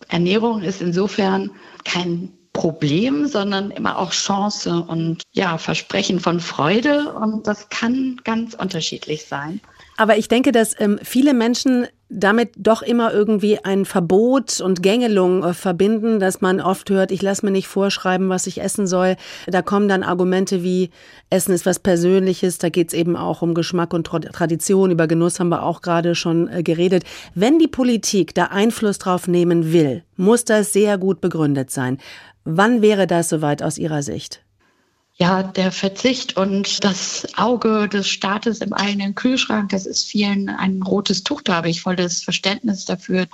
Ernährung 0.09 0.63
ist 0.63 0.81
insofern 0.81 1.51
kein 1.85 2.33
Problem, 2.55 3.27
sondern 3.27 3.71
immer 3.73 3.99
auch 3.99 4.13
Chance 4.13 4.83
und 4.89 5.23
ja, 5.33 5.59
Versprechen 5.59 6.21
von 6.21 6.41
Freude. 6.41 7.13
Und 7.13 7.47
das 7.47 7.69
kann 7.69 8.19
ganz 8.25 8.55
unterschiedlich 8.55 9.27
sein. 9.27 9.61
Aber 9.99 10.17
ich 10.17 10.29
denke, 10.29 10.51
dass 10.51 10.81
ähm, 10.81 10.99
viele 11.03 11.35
Menschen 11.35 11.89
damit 12.14 12.52
doch 12.56 12.83
immer 12.83 13.12
irgendwie 13.12 13.59
ein 13.64 13.85
Verbot 13.85 14.61
und 14.61 14.83
Gängelung 14.83 15.42
äh, 15.42 15.54
verbinden, 15.54 16.21
dass 16.21 16.40
man 16.40 16.61
oft 16.61 16.88
hört, 16.90 17.11
ich 17.11 17.23
lasse 17.23 17.44
mir 17.44 17.52
nicht 17.52 17.66
vorschreiben, 17.66 18.28
was 18.28 18.47
ich 18.47 18.61
essen 18.61 18.87
soll. 18.87 19.16
Da 19.47 19.62
kommen 19.62 19.88
dann 19.88 20.02
Argumente 20.02 20.62
wie, 20.62 20.90
Essen 21.30 21.52
ist 21.52 21.66
was 21.66 21.80
Persönliches, 21.80 22.59
da 22.59 22.68
geht 22.68 22.88
es 22.88 22.94
eben 22.94 23.16
auch 23.16 23.42
um 23.42 23.54
Geschmack 23.54 23.92
und 23.92 24.04
Tradition, 24.06 24.90
über 24.90 25.06
Genuss 25.06 25.40
haben 25.40 25.49
wir 25.49 25.64
auch 25.64 25.83
gerade 25.83 26.14
schon 26.14 26.49
äh, 26.49 26.62
geredet. 26.62 27.04
Wenn 27.35 27.59
die 27.59 27.68
Politik 27.68 28.35
da 28.35 28.47
Einfluss 28.47 28.99
drauf 28.99 29.26
nehmen 29.26 29.73
will, 29.73 30.02
muss 30.16 30.44
das 30.44 30.73
sehr 30.73 30.99
gut 30.99 31.21
begründet 31.21 31.71
sein. 31.71 31.99
Wann 32.44 32.83
wäre 32.83 33.06
das 33.06 33.28
soweit 33.28 33.62
aus 33.62 33.78
Ihrer 33.78 34.02
Sicht? 34.02 34.44
Ja, 35.16 35.44
der 35.44 35.71
Verzicht 35.71 36.37
und 36.37 36.83
das 36.83 37.26
Auge 37.37 37.88
des 37.88 38.09
Staates 38.09 38.59
im 38.59 38.73
eigenen 38.73 39.14
Kühlschrank, 39.14 39.71
das 39.71 39.87
ist 39.87 40.09
vielen 40.09 40.49
ein 40.49 40.83
rotes 40.83 41.23
Tuch, 41.23 41.40
da 41.42 41.54
habe 41.54 41.68
ich 41.71 41.83
volles 41.83 42.25
Verständnis 42.25 42.85
dafür. 42.85 43.28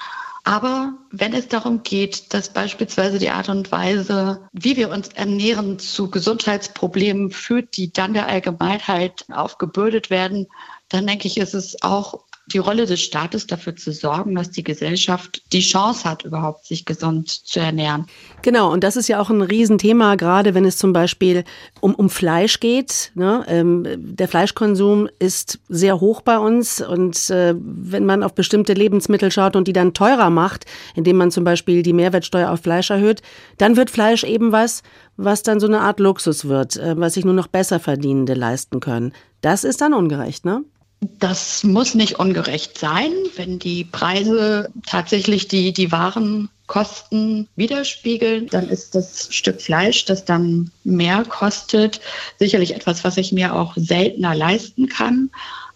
Aber 0.45 0.95
wenn 1.11 1.33
es 1.33 1.49
darum 1.49 1.83
geht, 1.83 2.35
dass 2.35 2.53
beispielsweise 2.53 3.19
die 3.19 3.31
Art 3.31 3.49
und 3.49 3.73
Weise, 3.73 4.43
wie 4.53 4.77
wir 4.77 4.91
uns 4.91 5.09
ernähren, 5.09 5.79
zu 5.79 6.11
Gesundheitsproblemen 6.11 7.31
führt, 7.31 7.77
die 7.77 7.93
dann 7.93 8.13
der 8.13 8.27
Allgemeinheit 8.27 9.25
aufgebürdet 9.31 10.11
werden, 10.11 10.49
dann 10.89 11.07
denke 11.07 11.29
ich, 11.29 11.39
ist 11.39 11.55
es 11.55 11.83
auch 11.83 12.25
die 12.53 12.59
Rolle 12.59 12.87
des 12.87 13.01
Staates 13.01 13.47
dafür 13.47 13.77
zu 13.77 13.93
sorgen, 13.93 14.35
dass 14.35 14.51
die 14.51 14.63
Gesellschaft 14.63 15.43
die 15.53 15.61
Chance 15.61 16.09
hat, 16.09 16.25
überhaupt 16.25 16.67
sich 16.67 16.85
gesund 16.85 17.29
zu 17.29 17.61
ernähren. 17.61 18.07
Genau, 18.43 18.73
und 18.73 18.85
das 18.85 18.97
ist 18.97 19.09
ja 19.09 19.21
auch 19.21 19.31
ein 19.31 19.43
Riesenthema, 19.43 20.15
gerade 20.17 20.55
wenn 20.55 20.65
es 20.65 20.77
zum 20.77 20.93
Beispiel 20.93 21.45
um, 21.81 21.95
um 21.95 22.11
Fleisch 22.11 22.61
geht. 22.61 23.13
Ne? 23.15 23.45
Ähm, 23.49 23.85
der 23.99 24.29
Fleischkonsum 24.29 25.09
ist 25.19 25.61
sehr 25.69 26.01
hoch 26.01 26.23
bei 26.23 26.39
uns 26.39 26.81
und 26.81 27.31
äh, 27.31 27.55
wenn 27.57 28.07
man 28.07 28.23
auf 28.23 28.35
bestimmte 28.35 28.73
Lebensmittel 28.73 29.31
schaut 29.31 29.57
und 29.57 29.69
die 29.69 29.73
dann 29.73 29.95
teurer 29.95 30.31
macht, 30.31 30.67
indem 30.95 31.17
man 31.17 31.31
zum 31.31 31.45
Beispiel 31.45 31.83
die 31.83 31.93
Mehrwertsteuer 31.93 32.51
auf 32.51 32.61
Fleisch 32.61 32.91
erhöht, 32.91 33.23
dann 33.59 33.77
wird 33.77 33.91
Fleisch 33.91 34.25
eben 34.25 34.53
was, 34.53 34.83
was 35.17 35.43
dann 35.43 35.61
so 35.61 35.67
eine 35.67 35.81
Art 35.81 36.01
Luxus 36.01 36.47
wird, 36.47 36.77
äh, 36.77 36.99
was 36.99 37.15
sich 37.15 37.25
nur 37.25 37.35
noch 37.35 37.47
besser 37.47 37.81
Verdienende 37.81 38.35
leisten 38.35 38.81
können. 38.81 39.13
Das 39.41 39.65
ist 39.65 39.81
dann 39.81 39.95
ungerecht, 39.95 40.45
ne? 40.45 40.65
Das 41.01 41.65
muss 41.65 41.95
nicht 41.95 42.19
ungerecht 42.19 42.77
sein, 42.77 43.11
wenn 43.37 43.59
die 43.59 43.85
Preise 43.85 44.69
tatsächlich 44.87 45.49
die, 45.49 45.73
die 45.73 45.91
wahren 45.93 46.51
Kosten 46.67 47.49
widerspiegeln, 47.57 48.47
dann 48.47 48.69
ist 48.69 48.95
das 48.95 49.35
Stück 49.35 49.61
Fleisch, 49.61 50.05
das 50.05 50.25
dann 50.25 50.71
mehr 50.85 51.25
kostet, 51.25 52.01
sicherlich 52.39 52.77
etwas, 52.77 53.03
was 53.03 53.17
ich 53.17 53.33
mir 53.33 53.57
auch 53.57 53.73
seltener 53.77 54.37
leisten 54.37 54.89
kann. 54.89 55.31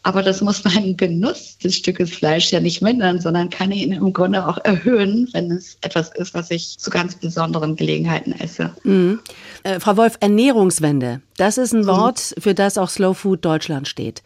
Aber 0.05 0.23
das 0.23 0.41
muss 0.41 0.63
meinen 0.65 0.97
Genuss 0.97 1.59
des 1.59 1.75
Stückes 1.75 2.13
Fleisch 2.13 2.53
ja 2.53 2.61
nicht 2.61 2.81
mindern, 2.81 3.21
sondern 3.21 3.51
kann 3.51 3.73
ihn 3.73 3.91
im 3.91 4.13
Grunde 4.13 4.47
auch 4.47 4.59
erhöhen, 4.59 5.29
wenn 5.33 5.51
es 5.51 5.79
etwas 5.81 6.15
ist, 6.15 6.35
was 6.35 6.51
ich 6.53 6.79
zu 6.79 6.91
ganz 6.91 7.17
besonderen 7.17 7.75
Gelegenheiten 7.75 8.33
esse. 8.33 8.71
Mhm. 8.85 9.19
Äh, 9.65 9.81
Frau 9.81 9.97
Wolf, 9.97 10.17
Ernährungswende, 10.21 11.23
das 11.39 11.59
ist 11.59 11.73
ein 11.73 11.81
mhm. 11.81 11.87
Wort, 11.89 12.35
für 12.39 12.55
das 12.55 12.79
auch 12.79 12.91
Slow 12.91 13.15
Food 13.15 13.45
Deutschland 13.45 13.89
steht. 13.89 14.23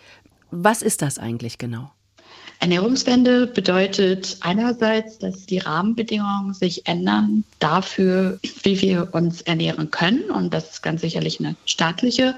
Was 0.50 0.82
ist 0.82 1.02
das 1.02 1.18
eigentlich 1.18 1.58
genau? 1.58 1.90
Ernährungswende 2.60 3.46
bedeutet 3.46 4.38
einerseits, 4.40 5.18
dass 5.18 5.46
die 5.46 5.58
Rahmenbedingungen 5.58 6.54
sich 6.54 6.88
ändern 6.88 7.44
dafür, 7.60 8.40
wie 8.64 8.80
wir 8.80 9.10
uns 9.12 9.42
ernähren 9.42 9.92
können. 9.92 10.28
Und 10.30 10.52
das 10.52 10.70
ist 10.70 10.82
ganz 10.82 11.02
sicherlich 11.02 11.38
eine 11.38 11.54
staatliche 11.66 12.34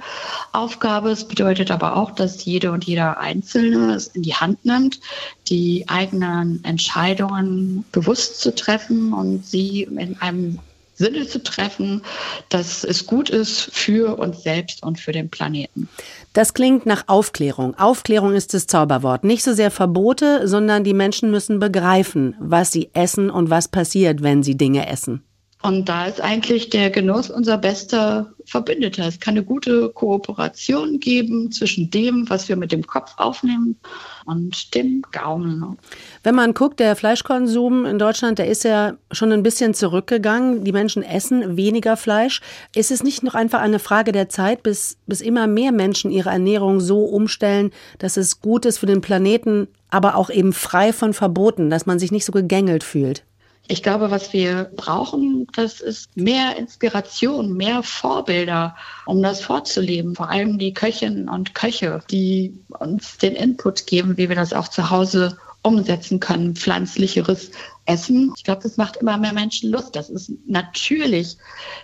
Aufgabe. 0.52 1.11
Es 1.11 1.26
bedeutet 1.26 1.71
aber 1.71 1.97
auch, 1.97 2.11
dass 2.11 2.45
jede 2.45 2.71
und 2.71 2.85
jeder 2.85 3.19
Einzelne 3.19 3.95
es 3.95 4.09
in 4.09 4.23
die 4.23 4.35
Hand 4.35 4.62
nimmt, 4.67 5.00
die 5.49 5.88
eigenen 5.88 6.62
Entscheidungen 6.64 7.87
bewusst 7.90 8.40
zu 8.40 8.55
treffen 8.55 9.14
und 9.14 9.47
sie 9.47 9.85
in 9.85 10.21
einem 10.21 10.59
Sinne 11.00 11.26
zu 11.26 11.42
treffen, 11.42 12.02
dass 12.50 12.85
es 12.85 13.07
gut 13.07 13.30
ist 13.30 13.71
für 13.73 14.19
uns 14.19 14.42
selbst 14.42 14.83
und 14.83 15.00
für 15.00 15.12
den 15.12 15.30
Planeten. 15.30 15.88
Das 16.35 16.52
klingt 16.52 16.85
nach 16.85 17.04
Aufklärung. 17.07 17.75
Aufklärung 17.78 18.35
ist 18.35 18.52
das 18.52 18.66
Zauberwort. 18.66 19.25
Nicht 19.25 19.42
so 19.42 19.54
sehr 19.54 19.71
Verbote, 19.71 20.47
sondern 20.47 20.85
die 20.85 20.95
Menschen 20.95 21.30
müssen 21.30 21.59
begreifen, 21.59 22.37
was 22.38 22.71
sie 22.71 22.90
essen 22.92 23.30
und 23.30 23.49
was 23.49 23.69
passiert, 23.69 24.23
wenn 24.23 24.42
sie 24.42 24.57
Dinge 24.57 24.88
essen. 24.88 25.25
Und 25.62 25.90
da 25.90 26.07
ist 26.07 26.23
eigentlich 26.23 26.71
der 26.71 26.88
Genuss 26.88 27.29
unser 27.29 27.59
bester 27.59 28.33
Verbündeter. 28.47 29.07
Es 29.07 29.21
kann 29.21 29.35
eine 29.35 29.45
gute 29.45 29.90
Kooperation 29.90 31.00
geben 31.00 31.52
zwischen 31.52 31.90
dem, 31.90 32.29
was 32.31 32.49
wir 32.49 32.57
mit 32.57 32.73
dem 32.73 32.87
Kopf 32.87 33.12
aufnehmen 33.19 33.76
und 34.25 34.75
dem 34.75 35.02
Gaumen. 35.12 35.76
Wenn 36.23 36.35
man 36.35 36.55
guckt, 36.55 36.81
der 36.81 36.97
Fleischkonsum 36.97 37.85
in 37.85 37.99
Deutschland, 37.99 38.38
der 38.38 38.49
ist 38.49 38.64
ja 38.64 38.95
schon 39.12 39.33
ein 39.33 39.43
bisschen 39.43 39.75
zurückgegangen. 39.75 40.64
Die 40.64 40.73
Menschen 40.73 41.02
essen 41.02 41.59
weniger 41.59 41.99
Fleisch. 41.99 42.40
Ist 42.75 42.90
es 42.90 43.02
nicht 43.02 43.23
noch 43.23 43.35
einfach 43.35 43.61
eine 43.61 43.79
Frage 43.79 44.12
der 44.12 44.31
Zeit, 44.31 44.62
bis, 44.62 44.97
bis 45.07 45.21
immer 45.21 45.47
mehr 45.47 45.73
Menschen 45.73 46.11
ihre 46.11 46.31
Ernährung 46.31 46.81
so 46.81 47.05
umstellen, 47.05 47.71
dass 47.99 48.17
es 48.17 48.40
gut 48.40 48.64
ist 48.64 48.79
für 48.79 48.87
den 48.87 49.02
Planeten, 49.02 49.69
aber 49.90 50.17
auch 50.17 50.31
eben 50.31 50.55
frei 50.55 50.95
von 50.95 51.12
Verboten, 51.12 51.69
dass 51.69 51.85
man 51.85 51.99
sich 51.99 52.12
nicht 52.12 52.25
so 52.25 52.33
gegängelt 52.33 52.83
fühlt? 52.83 53.25
Ich 53.69 53.83
glaube, 53.85 54.11
was 54.11 54.33
wir 54.33 54.64
brauchen, 54.75 55.47
das 55.52 55.81
ist 55.81 56.17
mehr 56.17 56.57
Inspiration, 56.57 57.57
mehr 57.57 57.83
Vorbilder, 57.85 58.76
um 59.07 59.23
das 59.23 59.43
vorzuleben. 59.43 60.17
Vor 60.17 60.29
allem 60.29 60.59
die 60.59 60.75
Köchinnen 60.75 61.29
und 61.29 61.55
Köche, 61.55 62.02
die 62.11 62.59
uns 62.69 63.19
den 63.19 63.37
Input 63.37 63.87
geben, 63.87 64.17
wie 64.17 64.29
wir 64.29 64.37
das 64.37 64.52
auch 64.52 64.67
zu 64.67 64.90
Hause 64.90 65.38
umsetzen 65.62 66.21
können, 66.21 66.57
pflanzlicheres 66.57 67.50
Essen. 67.85 68.33
Ich 68.37 68.45
glaube, 68.45 68.62
das 68.62 68.76
macht 68.76 68.97
immer 68.97 69.19
mehr 69.19 69.33
Menschen 69.33 69.71
Lust. 69.71 69.95
Das 69.95 70.09
ist 70.09 70.33
natürlich 70.47 71.37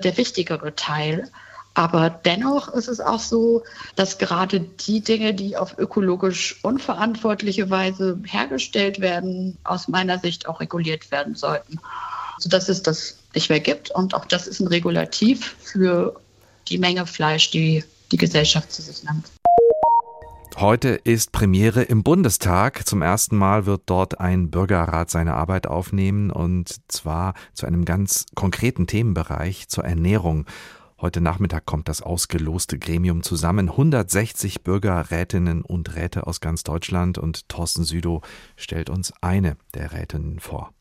der 0.03 0.17
wichtigere 0.17 0.75
Teil. 0.75 1.31
Aber 1.77 2.09
dennoch 2.09 2.69
ist 2.69 2.89
es 2.89 3.01
auch 3.01 3.21
so, 3.21 3.63
dass 3.97 4.17
gerade 4.17 4.61
die 4.61 5.03
Dinge, 5.03 5.35
die 5.35 5.59
auf 5.59 5.77
ökologisch 5.77 6.59
unverantwortliche 6.63 7.69
Weise 7.69 8.19
hergestellt 8.25 8.99
werden, 9.01 9.59
aus 9.63 9.87
meiner 9.87 10.19
Sicht 10.19 10.49
auch 10.49 10.61
reguliert 10.61 11.11
werden 11.11 11.35
sollten, 11.35 11.79
sodass 12.39 12.71
es 12.71 12.83
das 12.83 13.19
nicht 13.35 13.51
mehr 13.51 13.61
gibt. 13.61 13.91
Und 13.91 14.15
auch 14.15 14.25
das 14.25 14.47
ist 14.47 14.61
ein 14.61 14.69
Regulativ 14.69 15.55
für 15.61 16.19
die 16.69 16.79
Menge 16.79 17.05
Fleisch, 17.05 17.51
die 17.51 17.85
die 18.11 18.17
Gesellschaft 18.17 18.73
zu 18.73 18.81
sich 18.81 19.05
nimmt. 19.05 19.31
Heute 20.59 20.89
ist 20.89 21.33
Premiere 21.33 21.83
im 21.83 22.03
Bundestag. 22.03 22.89
Zum 22.89 23.03
ersten 23.03 23.37
Mal 23.37 23.67
wird 23.67 23.83
dort 23.85 24.19
ein 24.19 24.51
Bürgerrat 24.51 25.11
seine 25.11 25.35
Arbeit 25.35 25.67
aufnehmen 25.67 26.31
und 26.31 26.75
zwar 26.89 27.35
zu 27.53 27.67
einem 27.67 27.85
ganz 27.85 28.25
konkreten 28.35 28.87
Themenbereich, 28.87 29.69
zur 29.69 29.85
Ernährung. 29.85 30.47
Heute 30.99 31.21
Nachmittag 31.21 31.67
kommt 31.67 31.89
das 31.89 32.01
ausgeloste 32.01 32.79
Gremium 32.79 33.23
zusammen. 33.23 33.69
160 33.69 34.63
Bürgerrätinnen 34.63 35.61
und 35.61 35.95
Räte 35.95 36.27
aus 36.27 36.41
ganz 36.41 36.63
Deutschland 36.63 37.19
und 37.19 37.51
Thorsten 37.51 37.85
Südow 37.85 38.23
stellt 38.57 38.89
uns 38.89 39.13
eine 39.21 39.59
der 39.75 39.93
Rätinnen 39.93 40.41
vor. 40.41 40.73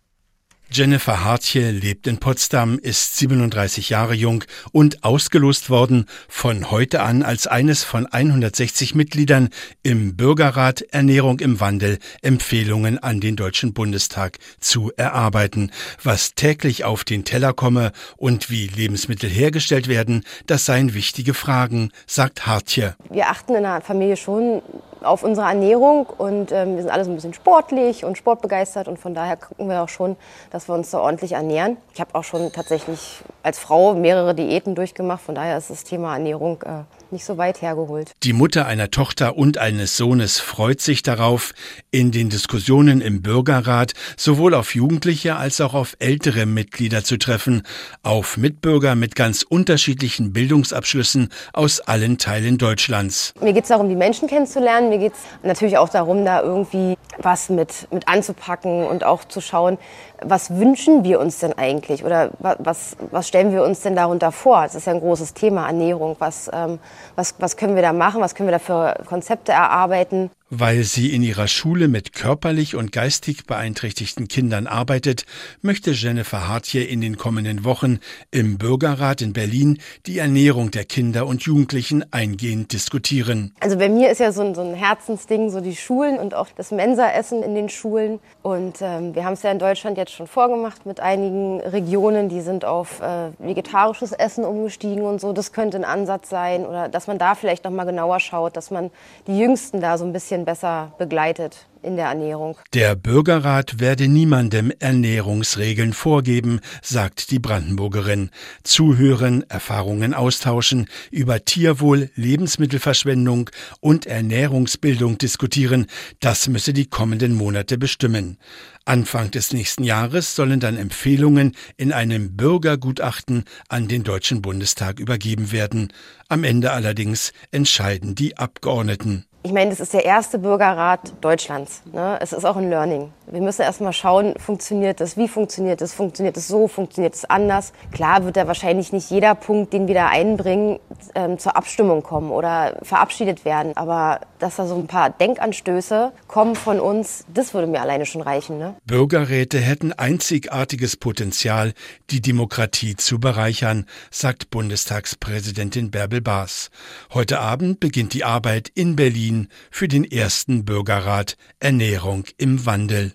Jennifer 0.72 1.24
Hartje 1.24 1.72
lebt 1.72 2.08
in 2.08 2.18
Potsdam, 2.18 2.80
ist 2.80 3.18
37 3.18 3.90
Jahre 3.90 4.14
jung 4.14 4.44
und 4.72 5.04
ausgelost 5.04 5.70
worden, 5.70 6.06
von 6.28 6.72
heute 6.72 7.02
an 7.02 7.24
als 7.24 7.48
eines 7.48 7.84
von 7.84 8.08
160 8.08 8.96
Mitgliedern 8.96 9.50
im 9.84 10.16
Bürgerrat 10.16 10.82
Ernährung 10.92 11.40
im 11.40 11.60
Wandel 11.60 12.00
Empfehlungen 12.22 12.98
an 12.98 13.22
den 13.22 13.36
Deutschen 13.36 13.74
Bundestag 13.74 14.40
zu 14.60 14.92
erarbeiten. 14.98 15.72
Was 16.04 16.34
täglich 16.34 16.84
auf 16.84 17.04
den 17.04 17.26
Teller 17.26 17.54
komme 17.54 17.92
und 18.18 18.50
wie 18.50 18.68
Lebensmittel 18.68 19.30
hergestellt 19.30 19.88
werden, 19.88 20.24
das 20.48 20.66
seien 20.66 20.94
wichtige 20.94 21.34
Fragen, 21.34 21.92
sagt 22.08 22.48
Hartje. 22.48 22.96
Wir 23.10 23.30
achten 23.30 23.56
in 23.56 23.64
der 23.64 23.82
Familie 23.82 24.18
schon 24.18 24.62
auf 25.02 25.24
unsere 25.24 25.48
Ernährung 25.48 26.06
und 26.06 26.52
ähm, 26.52 26.76
wir 26.76 26.84
sind 26.84 26.92
alle 26.92 27.06
so 27.06 27.12
ein 27.12 27.16
bisschen 27.16 27.34
sportlich 27.34 28.06
und 28.06 28.18
sportbegeistert 28.18 28.88
und 28.88 28.98
von 28.98 29.14
daher 29.14 29.38
gucken 29.38 29.70
wir 29.70 29.82
auch 29.84 29.90
schon, 29.90 30.16
dass 30.52 30.68
wir 30.68 30.76
uns 30.76 30.92
da 30.92 31.00
ordentlich 31.00 31.34
ernähren. 31.34 31.78
Ich 31.94 32.02
habe 32.02 32.16
auch 32.16 32.24
schon 32.24 32.52
tatsächlich 32.52 33.22
als 33.44 33.60
Frau 33.60 33.94
mehrere 33.94 34.34
Diäten 34.34 34.76
durchgemacht, 34.76 35.22
von 35.22 35.36
daher 35.36 35.58
ist 35.58 35.70
das 35.70 35.84
Thema 35.84 36.14
Ernährung 36.14 36.62
äh, 36.64 36.84
nicht 37.12 37.26
so 37.26 37.38
weit 37.38 37.62
hergeholt. 37.62 38.12
Die 38.24 38.34
Mutter 38.34 38.66
einer 38.66 38.92
Tochter 38.92 39.38
und 39.38 39.58
eines 39.58 39.98
Sohnes 39.98 40.40
freut 40.40 40.82
sich 40.82 41.04
darauf, 41.04 41.54
in 41.92 42.12
den 42.12 42.30
Diskussionen 42.30 43.02
im 43.02 43.22
Bürgerrat 43.22 43.94
sowohl 44.18 44.54
auf 44.54 44.76
Jugendliche 44.76 45.36
als 45.36 45.62
auch 45.62 45.74
auf 45.74 45.96
ältere 46.00 46.46
Mitglieder 46.46 47.04
zu 47.04 47.18
treffen, 47.18 47.64
auf 48.04 48.38
Mitbürger 48.38 48.96
mit 48.96 49.16
ganz 49.16 49.44
unterschiedlichen 49.44 50.34
Bildungsabschlüssen 50.34 51.30
aus 51.54 51.80
allen 51.82 52.18
Teilen 52.18 52.58
Deutschlands. 52.58 53.34
Mir 53.42 53.54
geht 53.54 53.64
es 53.64 53.70
darum, 53.70 53.90
die 53.90 53.96
Menschen 53.96 54.28
kennenzulernen. 54.28 54.90
Mir 54.90 55.00
geht 55.00 55.14
es 55.14 55.20
natürlich 55.44 55.78
auch 55.78 55.90
darum, 55.90 56.26
da 56.26 56.42
irgendwie 56.42 56.96
was 57.18 57.50
mit, 57.50 57.88
mit 57.92 58.08
anzupacken 58.08 58.86
und 58.86 59.04
auch 59.04 59.26
zu 59.26 59.42
schauen, 59.42 59.78
was 60.28 60.56
wünschen 60.56 61.04
wir 61.04 61.20
uns 61.20 61.40
denn 61.40 61.54
eigentlich 61.58 62.04
oder 62.04 62.32
was, 62.40 62.98
was 63.12 63.28
stellen 63.28 63.52
wir 63.52 63.64
uns 63.64 63.82
denn 63.82 63.96
darunter 63.96 64.32
vor? 64.32 64.64
Das 64.64 64.76
ist 64.76 64.88
ja 64.88 64.94
ein 64.94 65.00
großes 65.00 65.34
Thema, 65.34 65.68
Ernährung. 65.68 66.16
Was, 66.20 66.50
ähm, 66.54 66.80
was, 67.16 67.36
was 67.40 67.58
können 67.58 67.76
wir 67.76 67.82
da 67.82 67.94
machen? 67.94 68.22
Was 68.22 68.36
können 68.36 68.48
wir 68.48 68.54
da 68.54 68.60
für 68.60 68.96
Konzepte 69.06 69.52
erarbeiten? 69.52 70.32
Weil 70.58 70.84
sie 70.84 71.14
in 71.14 71.22
ihrer 71.22 71.50
Schule 71.50 71.90
mit 71.90 72.14
körperlich 72.14 72.76
und 72.76 72.94
geistig 72.94 73.46
beeinträchtigten 73.46 74.30
Kindern 74.30 74.68
arbeitet, 74.68 75.26
möchte 75.62 75.92
Jennifer 75.92 76.48
Hartje 76.48 76.82
in 76.82 77.02
den 77.02 77.18
kommenden 77.18 77.66
Wochen 77.66 78.00
im 78.32 78.58
Bürgerrat 78.58 79.22
in 79.22 79.34
Berlin 79.34 79.80
die 80.06 80.18
Ernährung 80.18 80.72
der 80.72 80.86
Kinder 80.86 81.28
und 81.28 81.44
Jugendlichen 81.44 82.06
eingehend 82.14 82.72
diskutieren. 82.72 83.54
Also 83.60 83.78
bei 83.78 83.90
mir 83.90 84.10
ist 84.10 84.20
ja 84.20 84.32
so 84.32 84.44
ein, 84.44 84.56
so 84.56 84.62
ein 84.62 84.76
Herzensding 84.76 85.50
so 85.50 85.60
die 85.60 85.76
Schulen 85.76 86.18
und 86.18 86.34
auch 86.34 86.48
das 86.56 86.72
Mensaessen 86.72 87.44
in 87.44 87.54
den 87.54 87.68
Schulen. 87.68 88.22
Und 88.42 88.78
ähm, 88.80 89.14
wir 89.14 89.26
haben 89.26 89.34
es 89.34 89.44
ja 89.44 89.52
in 89.52 89.60
Deutschland 89.60 89.98
jetzt 89.98 90.14
schon 90.14 90.26
vorgemacht 90.28 90.86
mit 90.86 91.02
einigen 91.02 91.60
Regionen, 91.60 92.30
die 92.30 92.40
sind 92.40 92.64
auf 92.64 93.02
äh, 93.02 93.32
vegetarisches 93.40 94.14
Essen 94.14 94.46
umgestiegen 94.46 95.04
und 95.04 95.20
so. 95.20 95.34
Das 95.34 95.52
könnte 95.52 95.76
ein 95.76 95.84
Ansatz 95.84 96.30
sein 96.30 96.66
oder 96.66 96.88
dass 96.88 97.08
man 97.08 97.18
da 97.18 97.36
vielleicht 97.36 97.66
noch 97.66 97.72
mal 97.72 97.84
genauer 97.84 98.22
schaut, 98.22 98.56
dass 98.56 98.72
man 98.72 98.90
die 99.28 99.38
Jüngsten 99.38 99.82
da 99.82 99.98
so 99.98 100.06
ein 100.06 100.14
bisschen 100.14 100.45
besser 100.46 100.94
begleitet 100.98 101.68
in 101.86 101.96
der 101.96 102.08
Ernährung. 102.08 102.58
Der 102.74 102.96
Bürgerrat 102.96 103.80
werde 103.80 104.08
niemandem 104.08 104.72
Ernährungsregeln 104.80 105.94
vorgeben, 105.94 106.60
sagt 106.82 107.32
die 107.32 107.40
Brandenburgerin. 107.40 108.32
Zuhören, 108.64 109.44
Erfahrungen 109.50 110.14
austauschen, 110.14 110.88
über 111.12 111.46
Tierwohl, 111.46 112.10
Lebensmittelverschwendung 112.16 113.52
und 113.80 114.08
Ernährungsbildung 114.08 115.18
diskutieren, 115.18 115.86
das 116.20 116.48
müsse 116.48 116.74
die 116.74 116.88
kommenden 116.88 117.36
Monate 117.36 117.78
bestimmen. 117.78 118.38
Anfang 118.86 119.32
des 119.32 119.54
nächsten 119.54 119.84
Jahres 119.84 120.36
sollen 120.36 120.60
dann 120.60 120.78
Empfehlungen 120.78 121.56
in 121.78 121.92
einem 121.92 122.36
Bürgergutachten 122.36 123.46
an 123.68 123.88
den 123.88 124.04
Deutschen 124.04 124.42
Bundestag 124.42 125.00
übergeben 125.00 125.52
werden. 125.52 125.92
Am 126.30 126.44
Ende 126.44 126.72
allerdings 126.72 127.32
entscheiden 127.52 128.16
die 128.16 128.38
Abgeordneten 128.38 129.26
ich 129.46 129.54
meine, 129.54 129.70
das 129.70 129.80
ist 129.80 129.94
der 129.94 130.04
erste 130.04 130.40
Bürgerrat 130.40 131.14
Deutschlands. 131.22 131.84
Ne? 131.94 132.18
Es 132.20 132.34
ist 132.34 132.46
auch 132.46 132.56
ein 132.56 132.68
Learning. 132.68 133.12
Wir 133.28 133.42
müssen 133.42 133.62
erst 133.62 133.80
mal 133.80 133.94
schauen, 133.94 134.34
funktioniert 134.38 135.00
das, 135.00 135.18
wie 135.18 135.28
funktioniert 135.28 135.82
das, 135.82 135.94
funktioniert 135.94 136.36
es 136.36 136.48
so, 136.48 136.68
funktioniert 136.68 137.14
es 137.14 137.26
anders. 137.26 137.72
Klar 137.92 138.26
wird 138.26 138.38
da 138.38 138.48
wahrscheinlich 138.48 138.92
nicht 138.92 139.12
jeder 139.12 139.36
Punkt, 139.36 139.72
den 139.72 139.88
wir 139.88 139.94
da 139.94 140.08
einbringen, 140.08 140.80
ähm, 141.14 141.38
zur 141.38 141.56
Abstimmung 141.56 142.02
kommen 142.02 142.32
oder 142.32 142.78
verabschiedet 142.82 143.46
werden. 143.46 143.78
Aber 143.78 144.22
dass 144.40 144.56
da 144.56 144.66
so 144.66 144.76
ein 144.76 144.88
paar 144.88 145.12
Denkanstöße 145.12 146.12
kommen 146.28 146.56
von 146.56 146.80
uns, 146.80 147.26
das 147.32 147.54
würde 147.54 147.68
mir 147.68 147.82
alleine 147.82 148.08
schon 148.08 148.22
reichen. 148.22 148.58
Ne? 148.58 148.76
Bürgerräte 148.86 149.60
hätten 149.60 149.94
einzigartiges 149.94 150.98
Potenzial, 150.98 151.74
die 152.10 152.22
Demokratie 152.22 152.96
zu 152.96 153.20
bereichern, 153.20 153.86
sagt 154.10 154.50
Bundestagspräsidentin 154.50 155.92
Bärbel 155.92 156.22
Baas. 156.22 156.72
Heute 157.14 157.40
Abend 157.40 157.80
beginnt 157.80 158.14
die 158.14 158.24
Arbeit 158.24 158.72
in 158.74 158.96
Berlin 158.96 159.35
Berlin 159.36 159.50
für 159.70 159.88
den 159.88 160.04
ersten 160.04 160.66
Bürgerrat 160.66 161.38
Ernährung 161.60 162.26
im 162.38 162.66
Wandel. 162.66 163.14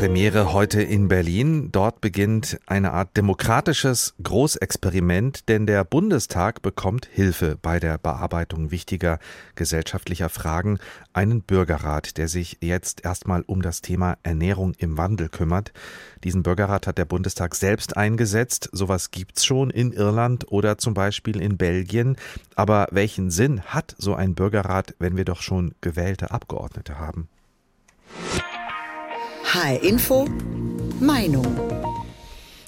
Premiere 0.00 0.54
heute 0.54 0.80
in 0.80 1.08
Berlin. 1.08 1.68
Dort 1.72 2.00
beginnt 2.00 2.58
eine 2.64 2.94
Art 2.94 3.18
demokratisches 3.18 4.14
Großexperiment, 4.22 5.46
denn 5.50 5.66
der 5.66 5.84
Bundestag 5.84 6.62
bekommt 6.62 7.04
Hilfe 7.12 7.58
bei 7.60 7.78
der 7.78 7.98
Bearbeitung 7.98 8.70
wichtiger 8.70 9.18
gesellschaftlicher 9.56 10.30
Fragen. 10.30 10.78
Einen 11.12 11.42
Bürgerrat, 11.42 12.16
der 12.16 12.28
sich 12.28 12.56
jetzt 12.62 13.04
erstmal 13.04 13.42
um 13.42 13.60
das 13.60 13.82
Thema 13.82 14.16
Ernährung 14.22 14.72
im 14.78 14.96
Wandel 14.96 15.28
kümmert. 15.28 15.70
Diesen 16.24 16.42
Bürgerrat 16.42 16.86
hat 16.86 16.96
der 16.96 17.04
Bundestag 17.04 17.54
selbst 17.54 17.98
eingesetzt. 17.98 18.70
Sowas 18.72 19.10
gibt's 19.10 19.44
schon 19.44 19.68
in 19.68 19.92
Irland 19.92 20.50
oder 20.50 20.78
zum 20.78 20.94
Beispiel 20.94 21.38
in 21.42 21.58
Belgien. 21.58 22.16
Aber 22.54 22.88
welchen 22.90 23.30
Sinn 23.30 23.60
hat 23.64 23.96
so 23.98 24.14
ein 24.14 24.34
Bürgerrat, 24.34 24.94
wenn 24.98 25.18
wir 25.18 25.26
doch 25.26 25.42
schon 25.42 25.74
gewählte 25.82 26.30
Abgeordnete 26.30 26.98
haben? 26.98 27.28
HR 29.52 29.82
Info 29.82 30.28
Meinung. 31.00 31.44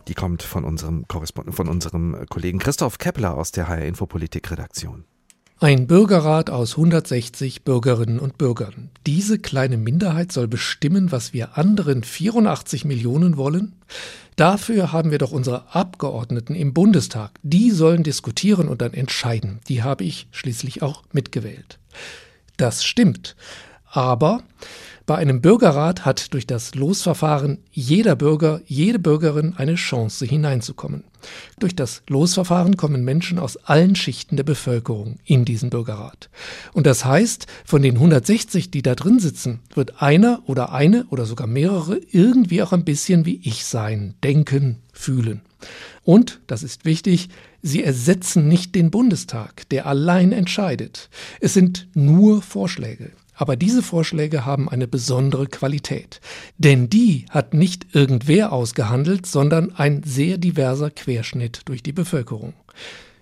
Die 0.09 0.15
kommt 0.15 0.43
von 0.43 0.65
unserem 0.65 1.07
Korrespondenten, 1.07 1.57
von 1.57 1.69
unserem 1.69 2.27
Kollegen 2.29 2.59
Christoph 2.59 2.99
Kepler 2.99 3.37
aus 3.37 3.53
der 3.53 3.69
HR 3.69 3.85
Info 3.85 4.07
Politik 4.07 4.51
Redaktion. 4.51 5.05
Ein 5.61 5.87
Bürgerrat 5.87 6.51
aus 6.51 6.73
160 6.73 7.63
Bürgerinnen 7.63 8.19
und 8.19 8.37
Bürgern. 8.37 8.91
Diese 9.07 9.39
kleine 9.39 9.77
Minderheit 9.77 10.33
soll 10.33 10.49
bestimmen, 10.49 11.13
was 11.13 11.33
wir 11.33 11.57
anderen 11.57 12.03
84 12.03 12.85
Millionen 12.85 13.37
wollen? 13.37 13.77
Dafür 14.35 14.91
haben 14.91 15.13
wir 15.13 15.19
doch 15.19 15.31
unsere 15.31 15.73
Abgeordneten 15.73 16.57
im 16.57 16.75
Bundestag. 16.75 17.31
Die 17.45 17.71
sollen 17.71 18.03
diskutieren 18.03 18.67
und 18.67 18.83
dann 18.83 18.93
entscheiden. 18.93 19.61
Die 19.69 19.85
habe 19.85 20.03
ich 20.03 20.27
schließlich 20.33 20.83
auch 20.83 21.05
mitgewählt. 21.13 21.79
Das 22.57 22.83
stimmt. 22.83 23.37
Aber 23.85 24.43
bei 25.07 25.17
einem 25.17 25.41
Bürgerrat 25.41 26.05
hat 26.05 26.33
durch 26.33 26.47
das 26.47 26.75
Losverfahren 26.75 27.59
jeder 27.71 28.15
Bürger, 28.17 28.61
jede 28.67 28.99
Bürgerin 28.99 29.55
eine 29.57 29.75
Chance 29.75 30.25
hineinzukommen. 30.25 31.05
Durch 31.59 31.75
das 31.75 32.03
Losverfahren 32.09 32.77
kommen 32.77 33.05
Menschen 33.05 33.39
aus 33.39 33.57
allen 33.57 33.95
Schichten 33.95 34.37
der 34.37 34.45
Bevölkerung 34.45 35.19
in 35.25 35.45
diesen 35.45 35.71
Bürgerrat. 35.71 36.31
Und 36.73 36.87
das 36.87 37.05
heißt, 37.05 37.47
von 37.65 37.83
den 37.83 37.95
160, 37.95 38.71
die 38.71 38.83
da 38.83 38.95
drin 38.95 39.19
sitzen, 39.21 39.61
wird 39.75 40.03
einer 40.03 40.43
oder 40.47 40.73
eine 40.73 41.07
oder 41.11 41.27
sogar 41.27 41.47
mehrere 41.47 41.99
irgendwie 42.11 42.63
auch 42.63 42.73
ein 42.73 42.85
bisschen 42.85 43.25
wie 43.25 43.41
ich 43.45 43.65
sein, 43.65 44.15
denken, 44.23 44.79
fühlen. 44.93 45.43
Und, 46.05 46.41
das 46.49 46.63
ist 46.63 46.85
wichtig, 46.85 47.29
sie 47.63 47.85
ersetzen 47.85 48.49
nicht 48.49 48.75
den 48.75 48.91
Bundestag, 48.91 49.69
der 49.69 49.87
allein 49.87 50.33
entscheidet. 50.33 51.09
Es 51.41 51.55
sind 51.55 51.89
nur 51.95 52.43
Vorschläge. 52.43 53.13
Aber 53.35 53.57
diese 53.57 53.83
Vorschläge 53.83 54.45
haben 54.45 54.69
eine 54.69 54.87
besondere 54.87 55.47
Qualität. 55.47 56.21
Denn 56.59 56.89
die 56.89 57.27
hat 57.31 57.55
nicht 57.55 57.95
irgendwer 57.95 58.53
ausgehandelt, 58.53 59.27
sondern 59.27 59.75
ein 59.75 60.03
sehr 60.05 60.39
diverser 60.39 60.91
Querschnitt 60.91 61.63
durch 61.67 61.83
die 61.83 61.93
Bevölkerung. 61.93 62.55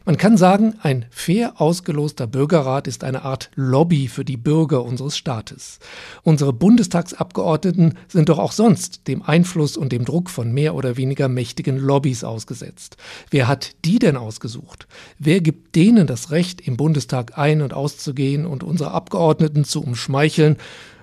Man 0.06 0.16
kann 0.16 0.38
sagen, 0.38 0.76
ein 0.80 1.04
fair 1.10 1.60
ausgeloster 1.60 2.26
Bürgerrat 2.26 2.86
ist 2.86 3.04
eine 3.04 3.22
Art 3.22 3.50
Lobby 3.54 4.08
für 4.08 4.24
die 4.24 4.38
Bürger 4.38 4.82
unseres 4.82 5.14
Staates. 5.14 5.78
Unsere 6.22 6.54
Bundestagsabgeordneten 6.54 7.98
sind 8.08 8.30
doch 8.30 8.38
auch 8.38 8.52
sonst 8.52 9.08
dem 9.08 9.22
Einfluss 9.22 9.76
und 9.76 9.92
dem 9.92 10.06
Druck 10.06 10.30
von 10.30 10.52
mehr 10.52 10.74
oder 10.74 10.96
weniger 10.96 11.28
mächtigen 11.28 11.76
Lobbys 11.76 12.24
ausgesetzt. 12.24 12.96
Wer 13.30 13.46
hat 13.46 13.72
die 13.84 13.98
denn 13.98 14.16
ausgesucht? 14.16 14.88
Wer 15.18 15.42
gibt 15.42 15.76
denen 15.76 16.06
das 16.06 16.30
Recht, 16.30 16.62
im 16.62 16.78
Bundestag 16.78 17.36
ein- 17.36 17.60
und 17.60 17.74
auszugehen 17.74 18.46
und 18.46 18.62
unsere 18.62 18.92
Abgeordneten 18.92 19.64
zu 19.64 19.82
umschmeicheln 19.82 20.56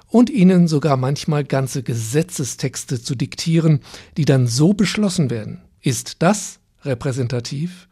und 0.07 0.31
ihnen 0.31 0.67
sogar 0.67 0.97
manchmal 0.97 1.43
ganze 1.43 1.83
Gesetzestexte 1.83 2.99
zu 2.99 3.13
diktieren, 3.13 3.81
die 4.17 4.25
dann 4.25 4.47
so 4.47 4.73
beschlossen 4.73 5.29
werden? 5.29 5.61
Ist 5.81 6.23
das 6.23 6.57
repräsentativ? 6.83 7.86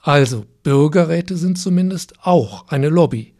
Also 0.00 0.46
Bürgerräte 0.62 1.36
sind 1.36 1.58
zumindest 1.58 2.14
auch 2.22 2.68
eine 2.68 2.88
Lobby. 2.88 3.34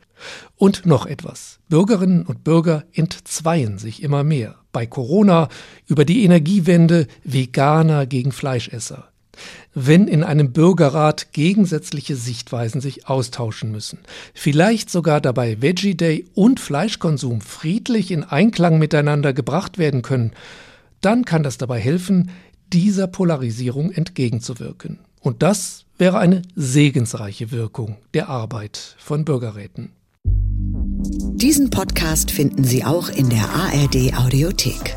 Und 0.56 0.86
noch 0.86 1.06
etwas. 1.06 1.60
Bürgerinnen 1.68 2.26
und 2.26 2.42
Bürger 2.42 2.84
entzweien 2.92 3.78
sich 3.78 4.02
immer 4.02 4.24
mehr. 4.24 4.56
Bei 4.72 4.86
Corona 4.86 5.48
über 5.86 6.04
die 6.04 6.24
Energiewende, 6.24 7.06
Veganer 7.22 8.06
gegen 8.06 8.32
Fleischesser. 8.32 9.08
Wenn 9.72 10.08
in 10.08 10.24
einem 10.24 10.52
Bürgerrat 10.52 11.32
gegensätzliche 11.32 12.16
Sichtweisen 12.16 12.80
sich 12.80 13.06
austauschen 13.06 13.70
müssen, 13.70 14.00
vielleicht 14.34 14.90
sogar 14.90 15.20
dabei 15.20 15.62
Veggie 15.62 15.94
Day 15.94 16.26
und 16.34 16.58
Fleischkonsum 16.58 17.40
friedlich 17.40 18.10
in 18.10 18.24
Einklang 18.24 18.80
miteinander 18.80 19.32
gebracht 19.32 19.78
werden 19.78 20.02
können, 20.02 20.32
dann 21.00 21.24
kann 21.24 21.44
das 21.44 21.58
dabei 21.58 21.78
helfen, 21.78 22.30
dieser 22.72 23.06
Polarisierung 23.06 23.92
entgegenzuwirken. 23.92 24.98
Und 25.20 25.44
das 25.44 25.84
wäre 25.98 26.18
eine 26.18 26.42
segensreiche 26.54 27.50
Wirkung 27.50 27.96
der 28.14 28.28
Arbeit 28.28 28.96
von 28.98 29.24
Bürgerräten. 29.24 29.92
Diesen 31.34 31.70
Podcast 31.70 32.30
finden 32.30 32.64
Sie 32.64 32.84
auch 32.84 33.08
in 33.08 33.28
der 33.28 33.48
ARD 33.50 34.14
Audiothek. 34.16 34.96